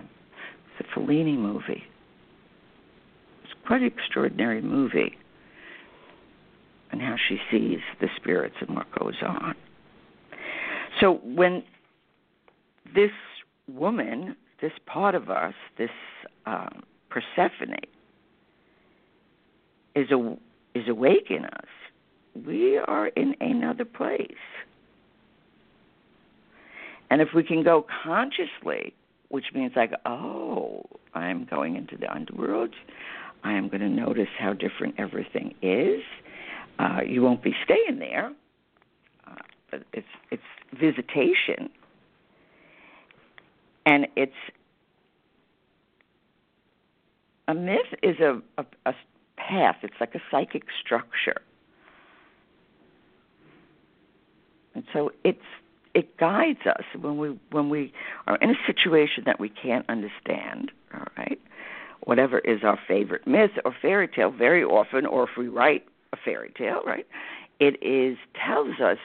it's 0.79 0.87
a 0.87 0.99
Fellini 0.99 1.37
movie. 1.37 1.83
It's 3.43 3.53
quite 3.67 3.81
an 3.81 3.87
extraordinary 3.87 4.61
movie 4.61 5.17
and 6.91 7.01
how 7.01 7.17
she 7.27 7.37
sees 7.51 7.79
the 7.99 8.07
spirits 8.15 8.55
and 8.61 8.73
what 8.73 8.87
goes 8.97 9.15
on. 9.21 9.55
So 11.01 11.19
when 11.23 11.63
this 12.93 13.11
woman, 13.67 14.35
this 14.61 14.71
part 14.85 15.15
of 15.15 15.29
us, 15.29 15.53
this 15.77 15.89
um, 16.45 16.83
Persephone, 17.09 17.75
is 19.95 20.11
a, 20.11 20.37
is 20.73 20.87
awake 20.87 21.27
in 21.29 21.45
us, 21.45 21.67
we 22.45 22.77
are 22.77 23.07
in 23.07 23.35
another 23.39 23.85
place. 23.85 24.31
And 27.09 27.21
if 27.21 27.29
we 27.33 27.43
can 27.43 27.63
go 27.63 27.85
consciously, 28.03 28.93
which 29.29 29.45
means 29.53 29.73
like, 29.75 29.91
oh, 30.05 30.83
I'm 31.13 31.45
going 31.45 31.75
into 31.75 31.97
the 31.97 32.13
underworld, 32.13 32.73
I 33.43 33.53
am 33.53 33.69
going 33.69 33.81
to 33.81 33.89
notice 33.89 34.27
how 34.37 34.53
different 34.53 34.95
everything 34.97 35.53
is. 35.61 36.01
Uh, 36.77 36.99
you 37.07 37.21
won't 37.21 37.41
be 37.41 37.53
staying 37.63 37.99
there, 37.99 38.31
uh, 39.27 39.77
it's 39.93 40.07
it's 40.29 40.43
visitation, 40.77 41.69
and 43.85 44.07
it's 44.15 44.33
a 47.47 47.53
myth 47.53 47.93
is 48.01 48.19
a, 48.19 48.41
a, 48.57 48.65
a 48.85 48.93
path. 49.37 49.77
It's 49.83 49.93
like 49.99 50.15
a 50.15 50.21
psychic 50.31 50.63
structure, 50.83 51.41
and 54.73 54.83
so 54.91 55.11
it's 55.23 55.39
it 55.93 56.17
guides 56.17 56.65
us 56.65 56.83
when 56.99 57.17
we 57.17 57.39
when 57.51 57.69
we 57.69 57.93
are 58.27 58.37
in 58.37 58.49
a 58.49 58.55
situation 58.65 59.23
that 59.25 59.39
we 59.39 59.49
can't 59.49 59.87
understand. 59.89 60.71
All 60.93 61.07
right, 61.17 61.39
whatever 62.03 62.39
is 62.39 62.63
our 62.63 62.79
favorite 62.87 63.27
myth 63.27 63.51
or 63.63 63.75
fairy 63.81 64.07
tale, 64.07 64.31
very 64.31 64.63
often, 64.63 65.05
or 65.05 65.23
if 65.23 65.37
we 65.37 65.47
write 65.47 65.85
a 66.13 66.17
fairy 66.17 66.51
tale, 66.57 66.81
right, 66.85 67.05
it 67.59 67.77
is 67.83 68.17
tells 68.43 68.79
us 68.79 68.97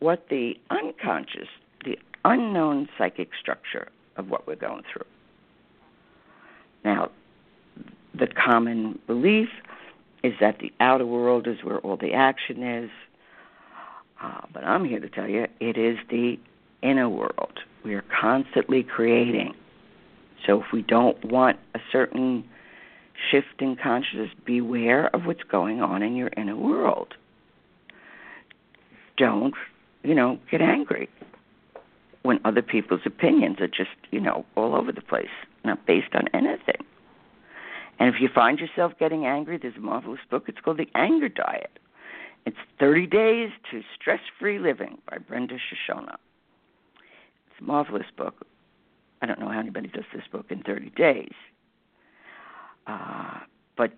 what 0.00 0.26
the 0.28 0.54
unconscious, 0.68 1.48
the 1.84 1.98
unknown 2.24 2.88
psychic 2.98 3.30
structure 3.40 3.88
of 4.16 4.30
what 4.30 4.46
we're 4.46 4.56
going 4.56 4.82
through. 4.92 5.06
Now, 6.84 7.10
the 8.18 8.26
common 8.26 8.98
belief 9.06 9.48
is 10.22 10.32
that 10.40 10.58
the 10.58 10.72
outer 10.80 11.06
world 11.06 11.46
is 11.46 11.58
where 11.62 11.78
all 11.78 11.96
the 11.96 12.12
action 12.12 12.62
is. 12.62 12.90
Uh, 14.22 14.40
but 14.52 14.64
I'm 14.64 14.84
here 14.84 15.00
to 15.00 15.08
tell 15.08 15.28
you 15.28 15.46
it 15.60 15.76
is 15.76 15.98
the 16.10 16.38
inner 16.82 17.08
world. 17.08 17.60
We 17.84 17.94
are 17.94 18.04
constantly 18.20 18.82
creating. 18.82 19.54
So 20.46 20.60
if 20.60 20.66
we 20.72 20.82
don't 20.82 21.22
want 21.24 21.58
a 21.74 21.80
certain 21.92 22.44
shift 23.30 23.60
in 23.60 23.76
consciousness, 23.76 24.30
beware 24.44 25.14
of 25.14 25.26
what's 25.26 25.42
going 25.42 25.80
on 25.80 26.02
in 26.02 26.16
your 26.16 26.30
inner 26.36 26.56
world. 26.56 27.14
Don't, 29.16 29.54
you 30.02 30.14
know, 30.14 30.38
get 30.50 30.60
angry 30.60 31.08
when 32.26 32.40
other 32.44 32.62
people's 32.62 33.00
opinions 33.04 33.60
are 33.60 33.68
just, 33.68 33.96
you 34.10 34.20
know, 34.20 34.44
all 34.56 34.74
over 34.74 34.92
the 34.92 35.00
place, 35.00 35.30
not 35.64 35.86
based 35.86 36.14
on 36.14 36.28
anything. 36.34 36.84
And 37.98 38.14
if 38.14 38.20
you 38.20 38.28
find 38.28 38.58
yourself 38.58 38.92
getting 38.98 39.24
angry, 39.24 39.58
there's 39.58 39.76
a 39.76 39.80
marvelous 39.80 40.20
book. 40.30 40.44
It's 40.48 40.58
called 40.60 40.78
The 40.78 40.88
Anger 40.94 41.28
Diet. 41.28 41.78
It's 42.44 42.56
30 42.78 43.06
Days 43.06 43.50
to 43.70 43.82
Stress 43.98 44.20
Free 44.38 44.58
Living 44.58 44.98
by 45.10 45.18
Brenda 45.18 45.54
Shoshanna. 45.54 46.16
It's 47.50 47.60
a 47.60 47.64
marvelous 47.64 48.06
book. 48.16 48.46
I 49.22 49.26
don't 49.26 49.40
know 49.40 49.48
how 49.48 49.58
anybody 49.58 49.88
does 49.88 50.04
this 50.12 50.24
book 50.30 50.46
in 50.50 50.62
30 50.62 50.90
days. 50.90 51.32
Uh, 52.86 53.40
but 53.76 53.92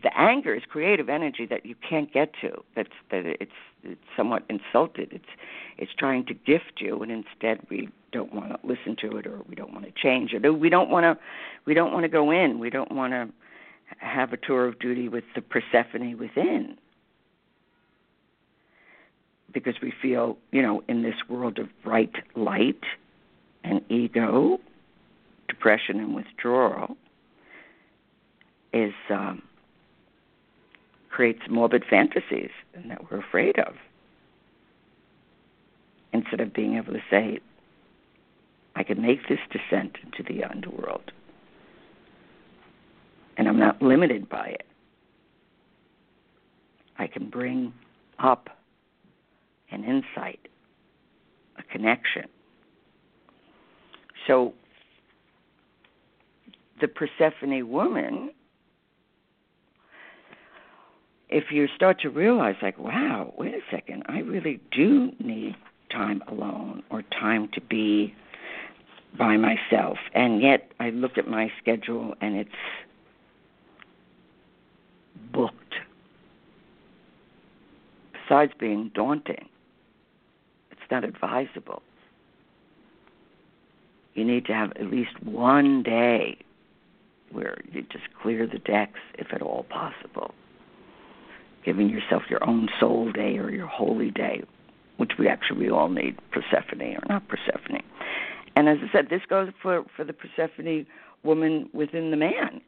the 0.00 0.16
anger 0.18 0.54
is 0.54 0.62
creative 0.68 1.08
energy 1.08 1.46
that 1.46 1.66
you 1.66 1.74
can't 1.88 2.12
get 2.12 2.32
to. 2.40 2.62
That's 2.74 2.90
that 3.10 3.26
it's 3.26 3.50
it's 3.82 4.00
somewhat 4.16 4.44
insulted. 4.48 5.12
It's 5.12 5.24
it's 5.76 5.92
trying 5.98 6.24
to 6.26 6.34
gift 6.34 6.80
you, 6.80 7.02
and 7.02 7.12
instead 7.12 7.60
we 7.68 7.88
don't 8.10 8.32
want 8.32 8.50
to 8.50 8.66
listen 8.66 8.96
to 9.02 9.16
it, 9.18 9.26
or 9.26 9.40
we 9.48 9.54
don't 9.54 9.72
want 9.72 9.84
to 9.84 9.92
change 9.92 10.32
it, 10.32 10.44
or 10.44 10.52
we 10.52 10.70
don't 10.70 10.88
want 10.88 11.04
to 11.04 11.22
we 11.66 11.74
don't 11.74 11.92
want 11.92 12.04
to 12.04 12.08
go 12.08 12.30
in. 12.30 12.58
We 12.58 12.70
don't 12.70 12.92
want 12.92 13.12
to 13.12 13.28
have 13.98 14.32
a 14.32 14.38
tour 14.38 14.66
of 14.66 14.78
duty 14.78 15.08
with 15.08 15.24
the 15.34 15.42
Persephone 15.42 16.16
within 16.18 16.76
because 19.52 19.74
we 19.82 19.92
feel, 20.00 20.38
you 20.50 20.62
know, 20.62 20.82
in 20.88 21.02
this 21.02 21.16
world 21.28 21.58
of 21.58 21.68
bright 21.84 22.12
light 22.34 22.82
and 23.64 23.82
ego, 23.90 24.58
depression 25.48 26.00
and 26.00 26.14
withdrawal, 26.14 26.96
is 28.72 28.94
um, 29.10 29.42
creates 31.12 31.42
morbid 31.48 31.84
fantasies 31.88 32.50
and 32.74 32.90
that 32.90 33.10
we're 33.10 33.20
afraid 33.20 33.58
of. 33.58 33.74
Instead 36.12 36.40
of 36.40 36.52
being 36.52 36.76
able 36.76 36.92
to 36.92 37.02
say, 37.10 37.38
I 38.74 38.82
can 38.82 39.00
make 39.00 39.28
this 39.28 39.38
descent 39.50 39.96
into 40.02 40.22
the 40.22 40.44
underworld, 40.44 41.12
and 43.36 43.46
I'm 43.46 43.58
not 43.58 43.80
limited 43.82 44.28
by 44.28 44.48
it. 44.48 44.66
I 46.98 47.06
can 47.06 47.28
bring 47.28 47.72
up 48.18 48.48
an 49.70 49.84
insight, 49.84 50.40
a 51.58 51.62
connection. 51.62 52.24
So 54.26 54.54
the 56.80 56.88
Persephone 56.88 57.68
woman, 57.68 58.30
if 61.32 61.50
you 61.50 61.66
start 61.74 62.00
to 62.00 62.10
realize, 62.10 62.56
like, 62.62 62.78
wow, 62.78 63.32
wait 63.36 63.54
a 63.54 63.60
second, 63.70 64.04
I 64.06 64.18
really 64.18 64.60
do 64.70 65.12
need 65.18 65.56
time 65.90 66.22
alone 66.28 66.82
or 66.90 67.02
time 67.02 67.48
to 67.54 67.60
be 67.60 68.14
by 69.18 69.36
myself. 69.36 69.98
And 70.14 70.40
yet 70.40 70.70
I 70.78 70.90
look 70.90 71.18
at 71.18 71.28
my 71.28 71.50
schedule 71.60 72.14
and 72.20 72.36
it's 72.36 72.50
booked. 75.32 75.56
Besides 78.12 78.52
being 78.58 78.90
daunting, 78.94 79.48
it's 80.70 80.80
not 80.90 81.04
advisable. 81.04 81.82
You 84.14 84.24
need 84.24 84.44
to 84.46 84.52
have 84.54 84.72
at 84.72 84.90
least 84.90 85.22
one 85.22 85.82
day 85.82 86.38
where 87.30 87.56
you 87.72 87.82
just 87.90 88.04
clear 88.20 88.46
the 88.46 88.58
decks, 88.58 89.00
if 89.18 89.32
at 89.32 89.40
all 89.40 89.64
possible. 89.70 90.34
Giving 91.64 91.88
yourself 91.88 92.22
your 92.28 92.46
own 92.48 92.68
soul 92.80 93.12
day 93.12 93.38
or 93.38 93.50
your 93.50 93.66
holy 93.66 94.10
day, 94.10 94.42
which 94.96 95.12
we 95.18 95.28
actually 95.28 95.58
we 95.58 95.70
all 95.70 95.88
need, 95.88 96.16
Persephone 96.30 96.96
or 96.96 97.02
not 97.08 97.28
Persephone. 97.28 97.82
And 98.56 98.68
as 98.68 98.78
I 98.82 98.92
said, 98.92 99.08
this 99.08 99.22
goes 99.28 99.50
for, 99.62 99.84
for 99.96 100.04
the 100.04 100.12
Persephone 100.12 100.86
woman 101.22 101.68
within 101.72 102.10
the 102.10 102.16
man. 102.16 102.60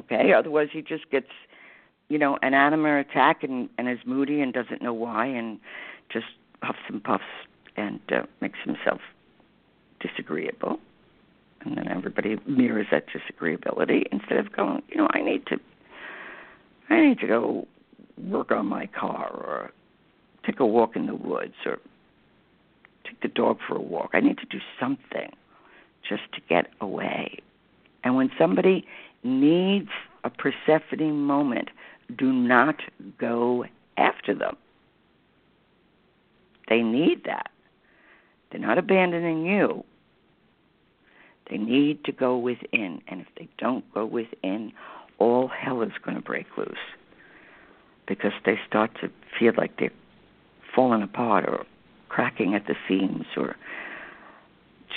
Okay? 0.00 0.32
Otherwise, 0.32 0.68
he 0.72 0.82
just 0.82 1.10
gets, 1.10 1.30
you 2.08 2.18
know, 2.18 2.38
an 2.42 2.54
anima 2.54 3.00
attack 3.00 3.42
and, 3.42 3.68
and 3.78 3.88
is 3.88 3.98
moody 4.06 4.40
and 4.40 4.52
doesn't 4.52 4.82
know 4.82 4.92
why 4.92 5.26
and 5.26 5.58
just 6.12 6.26
puffs 6.60 6.78
and 6.88 7.02
puffs 7.02 7.24
and 7.76 8.00
uh, 8.12 8.22
makes 8.40 8.58
himself 8.64 9.00
disagreeable. 10.00 10.78
And 11.62 11.76
then 11.76 11.88
everybody 11.88 12.36
mirrors 12.46 12.86
that 12.92 13.06
disagreeability 13.08 14.04
instead 14.12 14.38
of 14.38 14.52
going, 14.52 14.82
you 14.88 14.98
know, 14.98 15.08
I 15.10 15.22
need 15.22 15.46
to, 15.46 15.58
I 16.88 17.00
need 17.00 17.18
to 17.20 17.26
go 17.26 17.66
work 18.16 18.50
on 18.50 18.66
my 18.66 18.86
car 18.86 19.30
or 19.30 19.72
take 20.44 20.60
a 20.60 20.66
walk 20.66 20.96
in 20.96 21.06
the 21.06 21.14
woods 21.14 21.54
or 21.64 21.78
take 23.04 23.20
the 23.20 23.28
dog 23.28 23.58
for 23.66 23.76
a 23.76 23.80
walk. 23.80 24.10
I 24.14 24.20
need 24.20 24.38
to 24.38 24.46
do 24.46 24.58
something 24.80 25.30
just 26.08 26.22
to 26.34 26.40
get 26.48 26.68
away. 26.80 27.38
And 28.04 28.14
when 28.16 28.30
somebody 28.38 28.86
needs 29.24 29.88
a 30.24 30.30
Persephone 30.30 31.20
moment, 31.20 31.70
do 32.16 32.32
not 32.32 32.76
go 33.18 33.64
after 33.96 34.34
them. 34.34 34.56
They 36.68 36.82
need 36.82 37.24
that. 37.24 37.50
They're 38.50 38.60
not 38.60 38.78
abandoning 38.78 39.44
you. 39.44 39.84
They 41.50 41.58
need 41.58 42.04
to 42.04 42.12
go 42.12 42.36
within. 42.36 43.02
And 43.08 43.20
if 43.20 43.26
they 43.36 43.48
don't 43.58 43.84
go 43.92 44.04
within, 44.04 44.72
all 45.18 45.48
hell 45.48 45.82
is 45.82 45.92
going 46.04 46.16
to 46.16 46.22
break 46.22 46.46
loose 46.56 46.76
because 48.06 48.32
they 48.44 48.58
start 48.66 48.90
to 49.00 49.10
feel 49.38 49.52
like 49.56 49.78
they're 49.78 49.90
falling 50.74 51.02
apart 51.02 51.44
or 51.48 51.64
cracking 52.08 52.54
at 52.54 52.66
the 52.66 52.74
seams 52.88 53.26
or 53.36 53.56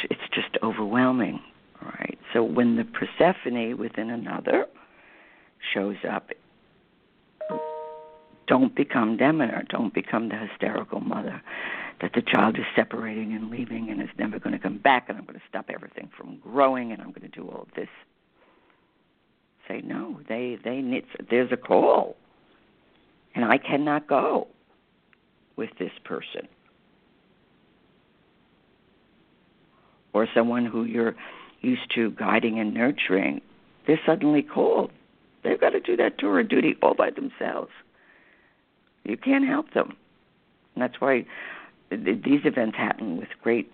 it's 0.09 0.21
just 0.33 0.57
overwhelming 0.63 1.41
right 1.81 2.17
so 2.33 2.43
when 2.43 2.75
the 2.75 2.85
persephone 2.85 3.77
within 3.77 4.09
another 4.09 4.65
shows 5.73 5.97
up 6.09 6.29
don't 8.49 8.75
become 8.75 9.15
Demeter. 9.15 9.63
Don't 9.69 9.93
become 9.93 10.27
the 10.27 10.35
hysterical 10.35 10.99
mother 10.99 11.41
that 12.01 12.13
the 12.15 12.21
child 12.21 12.57
is 12.57 12.65
separating 12.75 13.33
and 13.33 13.51
leaving 13.51 13.89
and 13.89 14.01
is 14.01 14.09
never 14.17 14.39
going 14.39 14.53
to 14.53 14.59
come 14.59 14.79
back, 14.79 15.07
and 15.07 15.17
I'm 15.17 15.25
going 15.25 15.37
to 15.37 15.45
stop 15.47 15.69
everything 15.69 16.09
from 16.17 16.39
growing, 16.39 16.91
and 16.91 17.01
I'm 17.01 17.11
going 17.11 17.29
to 17.29 17.39
do 17.39 17.47
all 17.47 17.67
this. 17.75 17.89
Say 19.69 19.81
no. 19.85 20.19
They 20.27 20.57
they 20.63 20.81
need. 20.81 21.05
There's 21.29 21.51
a 21.51 21.57
call, 21.57 22.15
and 23.35 23.45
I 23.45 23.57
cannot 23.57 24.07
go 24.07 24.47
with 25.55 25.69
this 25.79 25.91
person. 26.03 26.47
or 30.13 30.27
someone 30.33 30.65
who 30.65 30.83
you're 30.83 31.15
used 31.61 31.93
to 31.95 32.11
guiding 32.11 32.59
and 32.59 32.73
nurturing, 32.73 33.41
they're 33.85 33.99
suddenly 34.05 34.41
called. 34.41 34.91
They've 35.43 35.59
got 35.59 35.71
to 35.71 35.79
do 35.79 35.95
that 35.97 36.17
tour 36.17 36.39
of 36.39 36.49
duty 36.49 36.75
all 36.81 36.93
by 36.93 37.11
themselves. 37.11 37.71
You 39.03 39.17
can't 39.17 39.47
help 39.47 39.73
them. 39.73 39.95
And 40.75 40.83
that's 40.83 40.99
why 40.99 41.25
these 41.89 42.41
events 42.45 42.77
happen 42.77 43.17
with 43.17 43.29
great 43.41 43.71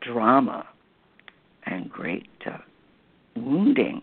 drama 0.00 0.66
and 1.64 1.90
great 1.90 2.28
uh, 2.46 2.58
wounding 3.44 4.02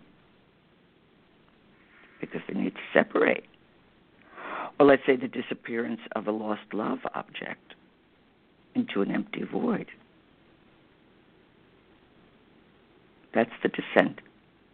because 2.19 2.41
they 2.48 2.60
need 2.60 2.74
to 2.74 2.82
separate. 2.93 3.45
Or 4.80 4.86
let's 4.86 5.04
say 5.06 5.15
the 5.15 5.28
disappearance 5.28 6.02
of 6.15 6.28
a 6.28 6.32
lost 6.32 6.74
love 6.74 7.00
object 7.13 7.76
into 8.74 9.02
an 9.02 9.12
empty 9.12 9.43
void. 9.43 9.88
That's 13.34 13.52
the 13.63 13.69
descent 13.69 14.19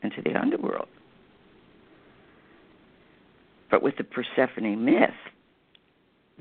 into 0.03 0.21
the 0.21 0.35
underworld. 0.39 0.87
But 3.69 3.81
with 3.81 3.97
the 3.97 4.03
Persephone 4.03 4.83
myth, 4.83 5.09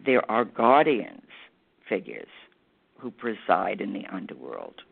there 0.04 0.28
are 0.30 0.44
guardians 0.44 1.22
figures 1.88 2.28
who 2.98 3.10
preside 3.10 3.80
in 3.80 3.92
the 3.92 4.04
underworld. 4.12 4.82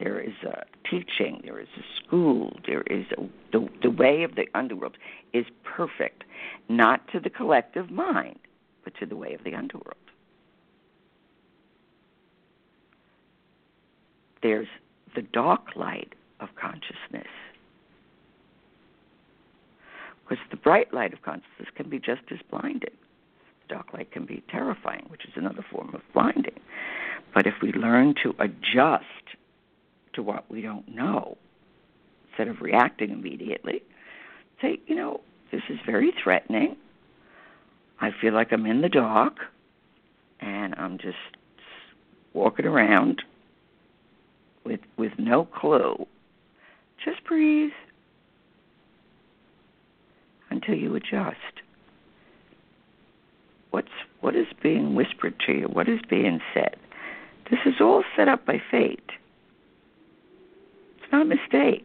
There 0.00 0.18
is 0.18 0.32
a 0.44 0.64
teaching, 0.88 1.42
there 1.44 1.60
is 1.60 1.68
a 1.76 1.82
school, 2.02 2.58
there 2.66 2.82
is 2.82 3.04
a, 3.18 3.22
the, 3.52 3.68
the 3.82 3.90
way 3.90 4.22
of 4.22 4.34
the 4.34 4.46
underworld 4.54 4.96
is 5.34 5.44
perfect, 5.62 6.24
not 6.70 7.06
to 7.12 7.20
the 7.20 7.28
collective 7.28 7.90
mind, 7.90 8.38
but 8.82 8.94
to 8.98 9.06
the 9.06 9.14
way 9.14 9.34
of 9.34 9.44
the 9.44 9.54
underworld. 9.54 9.96
There's 14.42 14.68
the 15.14 15.20
dark 15.20 15.76
light 15.76 16.14
of 16.40 16.48
consciousness. 16.58 17.28
Because 20.26 20.42
the 20.50 20.56
bright 20.56 20.94
light 20.94 21.12
of 21.12 21.20
consciousness 21.20 21.68
can 21.74 21.90
be 21.90 21.98
just 21.98 22.22
as 22.30 22.38
blinding. 22.50 22.96
The 23.68 23.74
dark 23.74 23.92
light 23.92 24.12
can 24.12 24.24
be 24.24 24.42
terrifying, 24.48 25.04
which 25.08 25.26
is 25.26 25.32
another 25.36 25.64
form 25.70 25.94
of 25.94 26.00
blinding. 26.14 26.58
But 27.34 27.46
if 27.46 27.54
we 27.60 27.72
learn 27.72 28.14
to 28.22 28.34
adjust 28.38 29.04
to 30.14 30.22
what 30.22 30.50
we 30.50 30.60
don't 30.60 30.88
know, 30.88 31.36
instead 32.28 32.48
of 32.48 32.60
reacting 32.60 33.10
immediately, 33.10 33.82
say, 34.60 34.78
you 34.86 34.94
know, 34.94 35.20
this 35.52 35.62
is 35.68 35.78
very 35.84 36.12
threatening. 36.22 36.76
I 38.00 38.10
feel 38.20 38.32
like 38.32 38.52
I'm 38.52 38.66
in 38.66 38.80
the 38.80 38.88
dark 38.88 39.36
and 40.40 40.74
I'm 40.76 40.98
just 40.98 41.16
walking 42.32 42.66
around 42.66 43.22
with 44.64 44.80
with 44.96 45.12
no 45.18 45.44
clue. 45.44 46.06
Just 47.04 47.24
breathe 47.24 47.72
until 50.50 50.74
you 50.74 50.94
adjust. 50.94 51.36
What's 53.70 53.88
what 54.20 54.34
is 54.34 54.46
being 54.62 54.94
whispered 54.94 55.34
to 55.46 55.52
you? 55.52 55.64
What 55.66 55.88
is 55.88 56.00
being 56.08 56.40
said? 56.54 56.76
This 57.50 57.60
is 57.66 57.74
all 57.80 58.04
set 58.16 58.28
up 58.28 58.46
by 58.46 58.62
fate. 58.70 59.10
Not 61.20 61.26
a 61.26 61.36
mistake. 61.36 61.84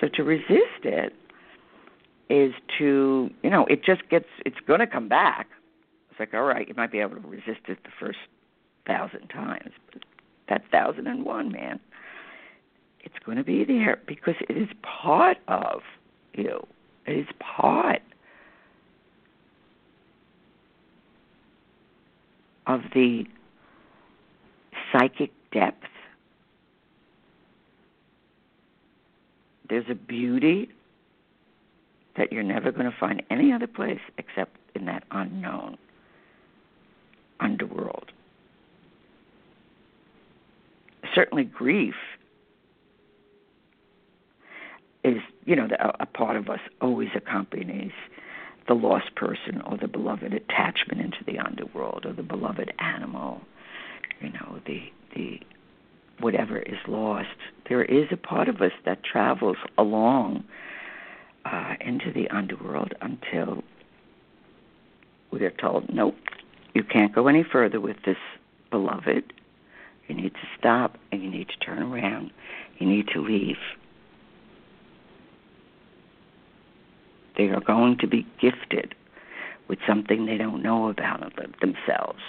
So 0.00 0.08
to 0.14 0.24
resist 0.24 0.82
it 0.82 1.12
is 2.28 2.52
to, 2.78 3.30
you 3.42 3.50
know, 3.50 3.64
it 3.66 3.84
just 3.84 4.08
gets, 4.08 4.24
it's 4.44 4.56
going 4.66 4.80
to 4.80 4.86
come 4.86 5.08
back. 5.08 5.46
It's 6.10 6.18
like, 6.18 6.34
all 6.34 6.42
right, 6.42 6.66
you 6.66 6.74
might 6.74 6.90
be 6.90 6.98
able 6.98 7.16
to 7.16 7.28
resist 7.28 7.60
it 7.68 7.78
the 7.84 7.90
first 8.00 8.18
thousand 8.84 9.28
times, 9.28 9.70
but 9.92 10.02
that 10.48 10.62
thousand 10.72 11.06
and 11.06 11.24
one, 11.24 11.52
man. 11.52 11.78
It's 13.04 13.14
going 13.24 13.38
to 13.38 13.44
be 13.44 13.64
there 13.64 14.00
because 14.08 14.34
it 14.48 14.56
is 14.56 14.68
part 14.82 15.36
of 15.46 15.82
you. 16.32 16.66
It 17.06 17.12
is 17.12 17.26
part 17.38 18.02
of 22.66 22.80
the 22.92 23.24
psychic 24.92 25.30
depth. 25.54 25.84
There's 29.70 29.86
a 29.88 29.94
beauty 29.94 30.68
that 32.16 32.32
you're 32.32 32.42
never 32.42 32.70
going 32.70 32.90
to 32.90 32.96
find 32.98 33.22
any 33.30 33.52
other 33.52 33.66
place 33.66 34.00
except 34.18 34.56
in 34.74 34.84
that 34.86 35.04
unknown 35.10 35.78
underworld. 37.40 38.12
Certainly, 41.14 41.44
grief 41.44 41.94
is, 45.04 45.18
you 45.44 45.54
know, 45.54 45.68
a, 46.00 46.06
part 46.06 46.36
of 46.36 46.48
us 46.48 46.60
always 46.80 47.10
accompanies 47.14 47.92
the 48.66 48.74
lost 48.74 49.14
person 49.14 49.60
or 49.66 49.76
the 49.76 49.86
beloved 49.86 50.32
attachment 50.32 51.00
into 51.00 51.18
the 51.26 51.38
underworld 51.38 52.04
or 52.06 52.12
the 52.12 52.22
beloved 52.22 52.72
animal, 52.78 53.42
you 54.20 54.30
know, 54.30 54.60
the 54.66 54.80
the 55.14 55.40
whatever 56.20 56.58
is 56.58 56.78
lost. 56.86 57.28
There 57.68 57.82
is 57.84 58.06
a 58.10 58.16
part 58.16 58.48
of 58.48 58.60
us 58.60 58.72
that 58.84 59.02
travels 59.02 59.56
along 59.76 60.44
uh, 61.44 61.74
into 61.80 62.12
the 62.12 62.28
underworld 62.28 62.94
until 63.00 63.62
we 65.30 65.44
are 65.44 65.50
told, 65.50 65.92
nope, 65.92 66.16
you 66.74 66.84
can't 66.84 67.14
go 67.14 67.26
any 67.26 67.44
further 67.44 67.80
with 67.80 67.96
this 68.06 68.16
beloved. 68.70 69.32
You 70.08 70.14
need 70.14 70.34
to 70.34 70.48
stop 70.58 70.96
and 71.10 71.22
you 71.22 71.30
need 71.30 71.48
to 71.48 71.56
turn 71.64 71.82
around. 71.82 72.30
You 72.78 72.86
need 72.86 73.08
to 73.14 73.20
leave. 73.20 73.56
They 77.36 77.44
are 77.44 77.60
going 77.60 77.98
to 77.98 78.06
be 78.06 78.26
gifted 78.40 78.94
with 79.68 79.78
something 79.88 80.26
they 80.26 80.36
don't 80.36 80.62
know 80.62 80.88
about 80.88 81.32
themselves. 81.60 82.20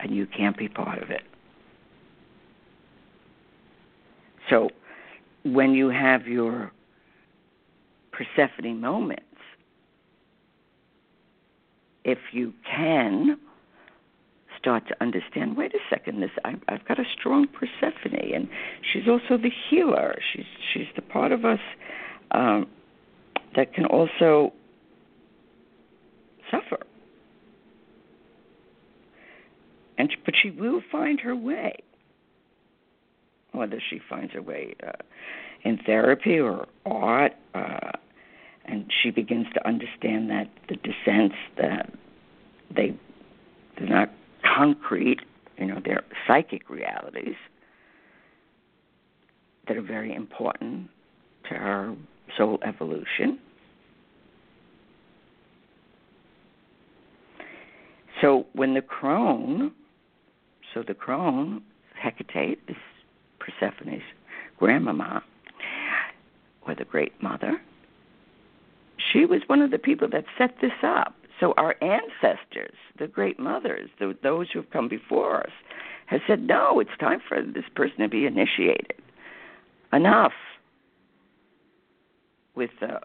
And 0.00 0.14
you 0.14 0.26
can't 0.26 0.56
be 0.56 0.68
part 0.68 1.02
of 1.02 1.10
it. 1.10 1.22
So 4.48 4.70
when 5.44 5.74
you 5.74 5.88
have 5.90 6.26
your 6.26 6.72
Persephone 8.12 8.80
moments, 8.80 9.24
if 12.04 12.18
you 12.32 12.52
can 12.64 13.38
start 14.58 14.88
to 14.88 14.96
understand, 15.00 15.56
wait 15.56 15.72
a 15.74 15.78
second, 15.90 16.20
this 16.20 16.30
I, 16.44 16.54
I've 16.68 16.84
got 16.86 16.98
a 16.98 17.04
strong 17.18 17.46
Persephone, 17.46 18.34
and 18.34 18.48
she's 18.92 19.08
also 19.08 19.36
the 19.40 19.50
healer. 19.70 20.16
She's 20.32 20.46
she's 20.72 20.86
the 20.96 21.02
part 21.02 21.32
of 21.32 21.44
us 21.44 21.60
um, 22.32 22.66
that 23.54 23.72
can 23.74 23.84
also 23.86 24.52
And 30.08 30.24
but 30.24 30.34
she 30.40 30.50
will 30.50 30.82
find 30.90 31.20
her 31.20 31.34
way. 31.36 31.76
Whether 33.52 33.80
she 33.90 34.00
finds 34.08 34.32
her 34.34 34.42
way 34.42 34.74
uh, 34.86 34.92
in 35.62 35.78
therapy 35.78 36.38
or 36.38 36.66
art, 36.86 37.32
uh, 37.54 37.92
and 38.64 38.90
she 39.02 39.10
begins 39.10 39.46
to 39.54 39.66
understand 39.66 40.30
that 40.30 40.48
the 40.68 40.76
descents 40.76 41.36
that 41.56 41.92
they 42.74 42.94
they're 43.76 43.88
not 43.88 44.10
concrete, 44.44 45.20
you 45.56 45.66
know, 45.66 45.80
they're 45.84 46.04
psychic 46.26 46.68
realities 46.68 47.36
that 49.66 49.76
are 49.76 49.82
very 49.82 50.14
important 50.14 50.88
to 51.48 51.54
our 51.54 51.94
soul 52.36 52.58
evolution. 52.66 53.38
So 58.20 58.46
when 58.52 58.74
the 58.74 58.82
crone, 58.82 59.72
so 60.74 60.82
the 60.86 60.94
crone, 60.94 61.62
Hecate, 61.94 62.58
is 62.68 62.76
Persephone's 63.38 64.02
grandmama, 64.58 65.22
or 66.66 66.74
the 66.74 66.84
great 66.84 67.22
mother, 67.22 67.60
she 69.12 69.24
was 69.24 69.40
one 69.46 69.62
of 69.62 69.70
the 69.70 69.78
people 69.78 70.08
that 70.10 70.24
set 70.36 70.54
this 70.60 70.72
up. 70.82 71.14
So 71.40 71.54
our 71.56 71.76
ancestors, 71.82 72.74
the 72.98 73.06
great 73.06 73.38
mothers, 73.38 73.90
the, 74.00 74.16
those 74.22 74.48
who 74.52 74.60
have 74.60 74.70
come 74.70 74.88
before 74.88 75.40
us, 75.40 75.52
have 76.06 76.20
said, 76.26 76.46
no, 76.46 76.80
it's 76.80 76.90
time 76.98 77.20
for 77.26 77.42
this 77.42 77.64
person 77.74 77.98
to 77.98 78.08
be 78.08 78.26
initiated. 78.26 78.94
Enough 79.92 80.32
with 82.54 82.70
uh, 82.82 82.98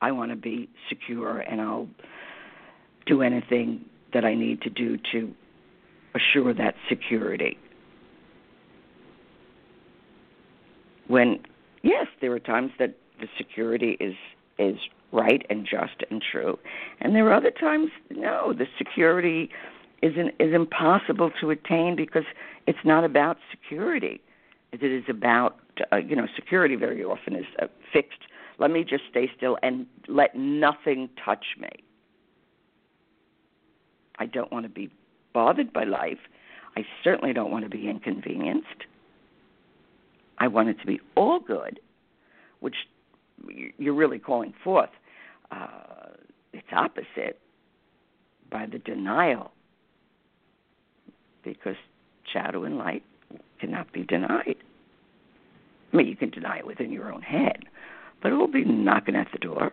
I 0.00 0.12
want 0.12 0.30
to 0.30 0.36
be 0.36 0.68
secure 0.88 1.38
and 1.38 1.60
I'll 1.60 1.88
do 3.06 3.22
anything 3.22 3.84
that 4.14 4.24
I 4.24 4.34
need 4.34 4.62
to 4.62 4.70
do 4.70 4.98
to 5.12 5.32
assure 6.14 6.54
that 6.54 6.74
security. 6.88 7.58
When 11.08 11.40
yes, 11.82 12.06
there 12.20 12.32
are 12.32 12.40
times 12.40 12.72
that 12.78 12.96
the 13.20 13.28
security 13.36 13.96
is 14.00 14.14
is 14.58 14.76
right 15.12 15.46
and 15.50 15.66
just 15.66 16.02
and 16.10 16.22
true. 16.22 16.58
And 17.00 17.14
there 17.14 17.26
are 17.28 17.34
other 17.34 17.50
times, 17.50 17.90
no, 18.10 18.52
the 18.52 18.66
security 18.78 19.50
isn't 20.02 20.34
is 20.40 20.54
impossible 20.54 21.30
to 21.40 21.50
attain 21.50 21.96
because 21.96 22.24
it's 22.66 22.84
not 22.84 23.04
about 23.04 23.38
security. 23.50 24.20
It 24.72 24.82
is 24.82 25.04
about 25.08 25.58
uh, 25.92 25.96
you 25.96 26.16
know 26.16 26.26
security. 26.34 26.76
Very 26.76 27.04
often 27.04 27.36
is 27.36 27.46
uh, 27.60 27.66
fixed. 27.92 28.20
Let 28.58 28.70
me 28.70 28.84
just 28.84 29.04
stay 29.10 29.30
still 29.36 29.58
and 29.62 29.86
let 30.08 30.34
nothing 30.36 31.08
touch 31.24 31.44
me. 31.58 31.70
I 34.18 34.26
don't 34.26 34.52
want 34.52 34.64
to 34.64 34.68
be 34.68 34.90
bothered 35.32 35.72
by 35.72 35.84
life. 35.84 36.18
I 36.76 36.84
certainly 37.04 37.32
don't 37.32 37.50
want 37.50 37.64
to 37.64 37.70
be 37.70 37.88
inconvenienced. 37.88 38.86
I 40.38 40.48
want 40.48 40.68
it 40.68 40.80
to 40.80 40.86
be 40.86 41.00
all 41.16 41.40
good, 41.40 41.78
which 42.60 42.76
you're 43.78 43.94
really 43.94 44.18
calling 44.18 44.54
forth 44.64 44.90
uh, 45.50 46.10
its 46.52 46.66
opposite 46.72 47.38
by 48.50 48.66
the 48.66 48.78
denial, 48.78 49.52
because 51.44 51.76
shadow 52.32 52.64
and 52.64 52.78
light 52.78 53.02
cannot 53.60 53.92
be 53.92 54.02
denied. 54.02 54.56
I 55.92 55.96
mean, 55.96 56.06
you 56.06 56.16
can 56.16 56.30
deny 56.30 56.58
it 56.58 56.66
within 56.66 56.90
your 56.90 57.12
own 57.12 57.22
head, 57.22 57.64
but 58.22 58.32
it 58.32 58.36
will 58.36 58.46
be 58.46 58.64
knocking 58.64 59.16
at 59.16 59.28
the 59.32 59.38
door. 59.38 59.72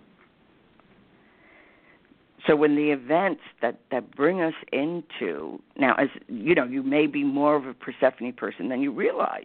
So 2.49 2.55
when 2.55 2.75
the 2.75 2.89
events 2.89 3.41
that 3.61 3.79
that 3.91 4.15
bring 4.15 4.41
us 4.41 4.55
into 4.73 5.61
now, 5.77 5.93
as 5.99 6.07
you 6.27 6.55
know, 6.55 6.63
you 6.63 6.81
may 6.81 7.05
be 7.05 7.23
more 7.23 7.55
of 7.55 7.67
a 7.67 7.75
Persephone 7.75 8.33
person 8.33 8.69
than 8.69 8.81
you 8.81 8.91
realize, 8.91 9.43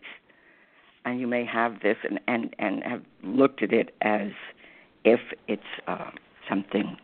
and 1.05 1.21
you 1.21 1.27
may 1.27 1.45
have 1.45 1.81
this 1.83 1.99
and 2.03 2.19
and 2.27 2.57
and 2.59 2.83
have 2.83 3.03
looked 3.23 3.63
at 3.63 3.75
it 3.75 3.95
as 4.01 4.31
if 5.05 5.21
it's 5.49 5.63
uh, 5.87 6.13
something 6.49 6.97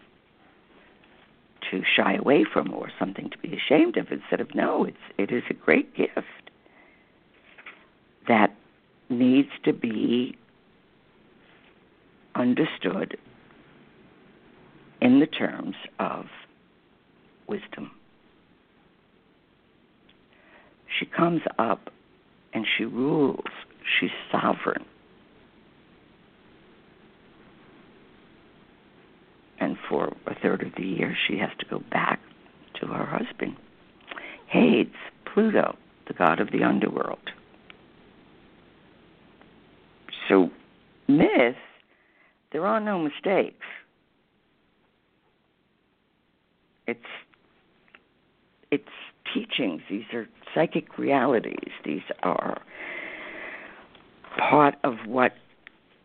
to 1.71 1.83
shy 1.85 2.15
away 2.15 2.47
from 2.51 2.73
or 2.73 2.91
something 2.99 3.29
to 3.29 3.37
be 3.37 3.55
ashamed 3.55 3.99
of 3.99 4.07
instead 4.11 4.41
of 4.41 4.55
no 4.55 4.85
it's 4.85 4.97
it 5.19 5.31
is 5.31 5.43
a 5.51 5.55
great 5.55 5.95
gift 5.95 6.51
that 8.27 8.57
needs 9.11 9.51
to 9.65 9.75
be 9.75 10.35
understood 12.35 13.19
in 15.01 15.21
the 15.21 15.27
terms 15.27 15.77
of 15.99 16.27
wisdom 17.47 17.91
she 20.99 21.07
comes 21.07 21.43
up 21.59 21.91
and 22.53 22.67
she 22.77 22.85
rules 22.85 23.45
she's 23.99 24.11
sovereign 24.31 24.85
and 29.61 29.77
for 29.89 30.17
a 30.27 30.35
third 30.35 30.63
of 30.63 30.73
the 30.77 30.83
year 30.83 31.17
she 31.29 31.39
has 31.39 31.51
to 31.59 31.67
go 31.67 31.83
back 31.91 32.19
to 32.81 32.87
her 32.87 33.05
husband. 33.05 33.57
Hades, 34.49 34.89
Pluto, 35.33 35.77
the 36.09 36.15
god 36.15 36.41
of 36.41 36.51
the 36.51 36.65
underworld. 36.65 37.19
So, 40.29 40.51
myth, 41.07 41.57
there 42.53 42.67
are 42.67 42.81
no 42.81 42.99
mistakes. 42.99 43.67
It's 46.91 47.01
it's 48.73 48.85
teachings. 49.33 49.83
These 49.89 50.05
are 50.13 50.27
psychic 50.55 50.99
realities. 50.99 51.71
These 51.85 52.03
are 52.23 52.61
part 54.37 54.75
of 54.83 54.95
what 55.07 55.33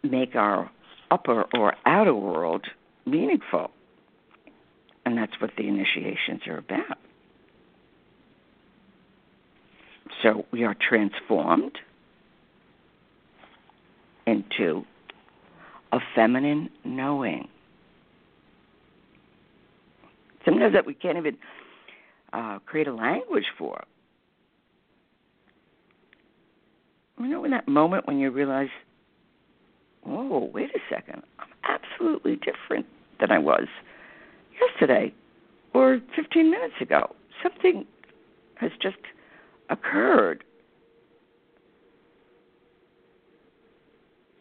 make 0.03 0.35
our 0.35 0.69
upper 1.09 1.45
or 1.55 1.73
outer 1.85 2.13
world 2.13 2.65
meaningful. 3.05 3.71
And 5.05 5.17
that's 5.17 5.39
what 5.39 5.51
the 5.57 5.67
initiations 5.67 6.41
are 6.47 6.57
about. 6.57 6.97
So 10.23 10.45
we 10.51 10.63
are 10.63 10.75
transformed 10.75 11.77
into 14.25 14.83
a 15.91 15.99
feminine 16.15 16.69
knowing. 16.83 17.47
Sometimes 20.45 20.73
that 20.73 20.85
we 20.85 20.93
can't 20.93 21.17
even 21.17 21.37
uh, 22.31 22.59
create 22.65 22.87
a 22.87 22.93
language 22.93 23.45
for. 23.57 23.83
You 27.19 27.27
know, 27.27 27.43
in 27.45 27.51
that 27.51 27.67
moment 27.67 28.07
when 28.07 28.19
you 28.19 28.29
realize, 28.29 28.69
whoa, 30.03 30.49
wait 30.53 30.69
a 30.75 30.79
second, 30.93 31.23
I'm 31.39 31.47
absolutely 31.63 32.35
different 32.35 32.85
than 33.19 33.31
I 33.31 33.39
was 33.39 33.67
yesterday 34.61 35.13
or 35.73 35.99
15 36.15 36.51
minutes 36.51 36.75
ago. 36.81 37.15
Something 37.41 37.85
has 38.55 38.71
just 38.81 38.97
occurred 39.69 40.43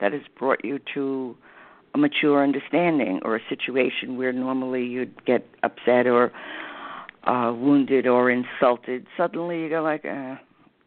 that 0.01 0.13
has 0.13 0.23
brought 0.39 0.65
you 0.65 0.79
to 0.95 1.37
a 1.95 1.99
mature 1.99 2.43
understanding 2.43 3.21
or 3.25 3.37
a 3.37 3.41
situation 3.49 4.19
where 4.19 4.33
normally 4.33 4.85
you'd 4.85 5.25
get 5.25 5.47
upset 5.63 6.07
or 6.07 6.33
uh, 7.25 7.53
wounded 7.57 8.07
or 8.07 8.31
insulted. 8.31 9.07
Suddenly 9.17 9.63
you 9.63 9.69
go 9.71 9.83
like, 9.83 10.05
eh, 10.05 10.35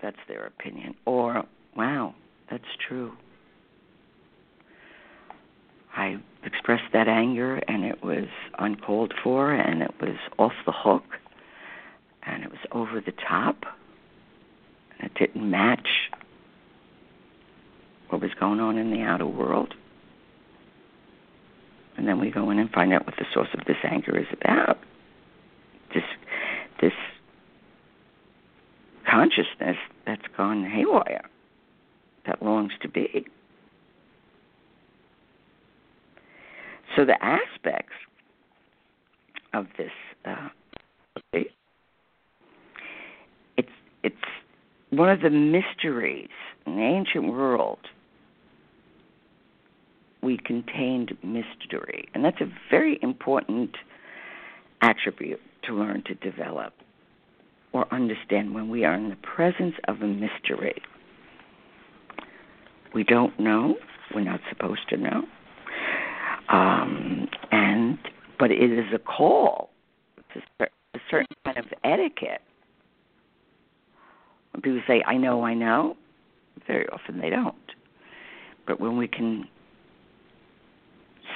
that's 0.01 0.17
their 0.27 0.45
opinion, 0.45 0.95
or 1.05 1.43
wow, 1.75 2.13
that's 2.51 2.63
true. 2.87 3.13
I 5.95 6.17
expressed 6.43 6.93
that 6.93 7.07
anger, 7.07 7.55
and 7.67 7.83
it 7.83 8.03
was 8.03 8.27
uncalled 8.59 9.13
for, 9.23 9.51
and 9.51 9.81
it 9.81 9.91
was 9.99 10.17
off 10.37 10.51
the 10.65 10.71
hook, 10.71 11.03
and 12.23 12.43
it 12.43 12.51
was 12.51 12.59
over 12.71 13.01
the 13.01 13.13
top, 13.27 13.63
and 14.99 15.09
it 15.09 15.17
didn't 15.17 15.49
match 15.49 15.87
what 18.09 18.21
was 18.21 18.31
going 18.39 18.59
on 18.59 18.77
in 18.77 18.91
the 18.91 19.01
outer 19.01 19.25
world. 19.25 19.73
And 21.97 22.07
then 22.07 22.19
we 22.19 22.29
go 22.29 22.49
in 22.51 22.59
and 22.59 22.69
find 22.69 22.93
out 22.93 23.05
what 23.05 23.15
the 23.17 23.25
source 23.33 23.49
of 23.53 23.65
this 23.65 23.77
anger 23.83 24.17
is 24.17 24.27
about. 24.39 24.77
This, 25.93 26.03
this 26.81 26.93
consciousness 29.09 29.77
that's 30.05 30.21
gone 30.35 30.63
haywire, 30.63 31.25
that 32.25 32.41
longs 32.43 32.73
to 32.81 32.89
be. 32.89 33.25
So 36.95 37.05
the 37.05 37.17
aspects 37.23 37.93
of 39.53 39.67
this 39.77 39.91
uh, 40.25 40.49
it's 43.57 43.69
it's 44.03 44.15
one 44.89 45.09
of 45.09 45.21
the 45.21 45.29
mysteries 45.29 46.29
in 46.65 46.75
the 46.75 46.81
ancient 46.81 47.31
world. 47.31 47.79
We 50.21 50.37
contained 50.37 51.17
mystery, 51.23 52.09
and 52.13 52.25
that's 52.25 52.41
a 52.41 52.51
very 52.69 52.99
important 53.01 53.71
attribute 54.81 55.41
to 55.63 55.73
learn 55.73 56.03
to 56.03 56.15
develop 56.15 56.73
or 57.73 57.91
understand 57.93 58.53
when 58.53 58.69
we 58.69 58.83
are 58.83 58.95
in 58.95 59.09
the 59.09 59.15
presence 59.17 59.75
of 59.87 60.01
a 60.01 60.07
mystery. 60.07 60.81
We 62.93 63.03
don't 63.03 63.37
know, 63.39 63.75
we're 64.13 64.21
not 64.21 64.39
supposed 64.49 64.89
to 64.89 64.97
know 64.97 65.23
um, 66.49 67.27
and 67.51 67.97
but 68.39 68.51
it 68.51 68.71
is 68.71 68.85
a 68.93 68.99
call 68.99 69.69
to 70.33 70.65
a 70.93 70.99
certain 71.09 71.35
kind 71.43 71.57
of 71.57 71.65
etiquette. 71.83 72.41
When 74.51 74.61
people 74.61 74.81
say, 74.87 75.03
"I 75.05 75.17
know, 75.17 75.43
I 75.43 75.53
know," 75.53 75.97
very 76.65 76.87
often 76.89 77.19
they 77.19 77.29
don't. 77.29 77.55
But 78.65 78.79
when 78.79 78.97
we 78.97 79.07
can 79.07 79.47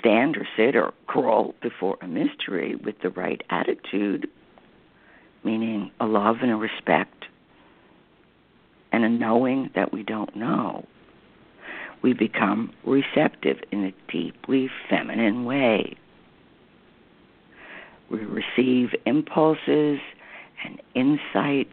stand 0.01 0.35
or 0.35 0.45
sit 0.57 0.75
or 0.75 0.93
crawl 1.07 1.55
before 1.61 1.97
a 2.01 2.07
mystery 2.07 2.75
with 2.75 2.95
the 3.01 3.09
right 3.09 3.41
attitude, 3.49 4.27
meaning 5.43 5.91
a 6.01 6.05
love 6.05 6.37
and 6.41 6.51
a 6.51 6.55
respect 6.55 7.25
and 8.91 9.05
a 9.05 9.09
knowing 9.09 9.69
that 9.73 9.93
we 9.93 10.03
don't 10.03 10.35
know, 10.35 10.85
we 12.01 12.13
become 12.13 12.73
receptive 12.83 13.57
in 13.71 13.85
a 13.85 14.11
deeply 14.11 14.69
feminine 14.89 15.45
way. 15.45 15.95
We 18.09 18.19
receive 18.25 18.89
impulses 19.05 19.99
and 20.65 20.81
insights 20.95 21.69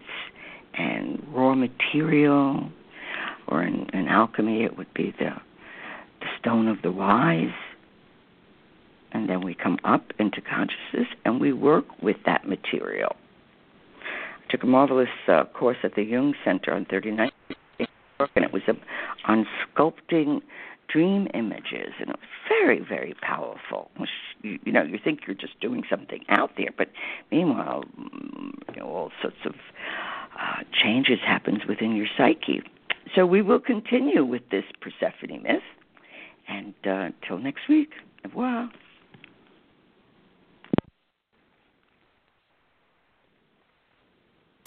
and 0.74 1.26
raw 1.32 1.54
material, 1.54 2.70
or 3.48 3.62
in, 3.64 3.88
in 3.92 4.06
alchemy, 4.06 4.62
it 4.62 4.76
would 4.76 4.92
be 4.94 5.12
the, 5.18 5.30
the 6.20 6.26
stone 6.38 6.68
of 6.68 6.82
the 6.82 6.92
wise. 6.92 7.48
And 9.12 9.28
then 9.28 9.40
we 9.40 9.54
come 9.54 9.78
up 9.84 10.12
into 10.18 10.40
consciousness 10.40 11.08
and 11.24 11.40
we 11.40 11.52
work 11.52 11.86
with 12.02 12.16
that 12.26 12.46
material. 12.46 13.16
I 14.02 14.50
took 14.50 14.62
a 14.62 14.66
marvelous 14.66 15.08
uh, 15.26 15.44
course 15.44 15.78
at 15.82 15.94
the 15.94 16.02
Jung 16.02 16.34
Center 16.44 16.72
on 16.72 16.84
39th 16.86 17.30
and 18.34 18.44
it 18.44 18.52
was 18.52 18.62
a, 18.66 18.74
on 19.30 19.46
sculpting 19.76 20.42
dream 20.88 21.28
images, 21.34 21.92
and 22.00 22.10
it 22.10 22.16
was 22.16 22.28
very, 22.48 22.80
very 22.80 23.14
powerful. 23.20 23.90
You, 24.42 24.58
you 24.64 24.72
know, 24.72 24.82
you 24.82 24.98
think 25.02 25.20
you're 25.26 25.36
just 25.36 25.60
doing 25.60 25.84
something 25.88 26.24
out 26.28 26.52
there, 26.56 26.70
but 26.76 26.88
meanwhile, 27.30 27.84
mm, 28.00 28.52
you 28.74 28.80
know, 28.80 28.86
all 28.86 29.12
sorts 29.20 29.36
of 29.44 29.54
uh, 30.40 30.62
changes 30.72 31.18
happens 31.24 31.66
within 31.68 31.94
your 31.94 32.06
psyche. 32.16 32.62
So 33.14 33.26
we 33.26 33.42
will 33.42 33.60
continue 33.60 34.24
with 34.24 34.48
this 34.50 34.64
Persephone 34.80 35.42
myth, 35.42 35.62
and 36.48 36.74
uh, 36.86 37.10
until 37.22 37.38
next 37.38 37.68
week, 37.68 37.90
au 38.24 38.28
revoir. 38.28 38.70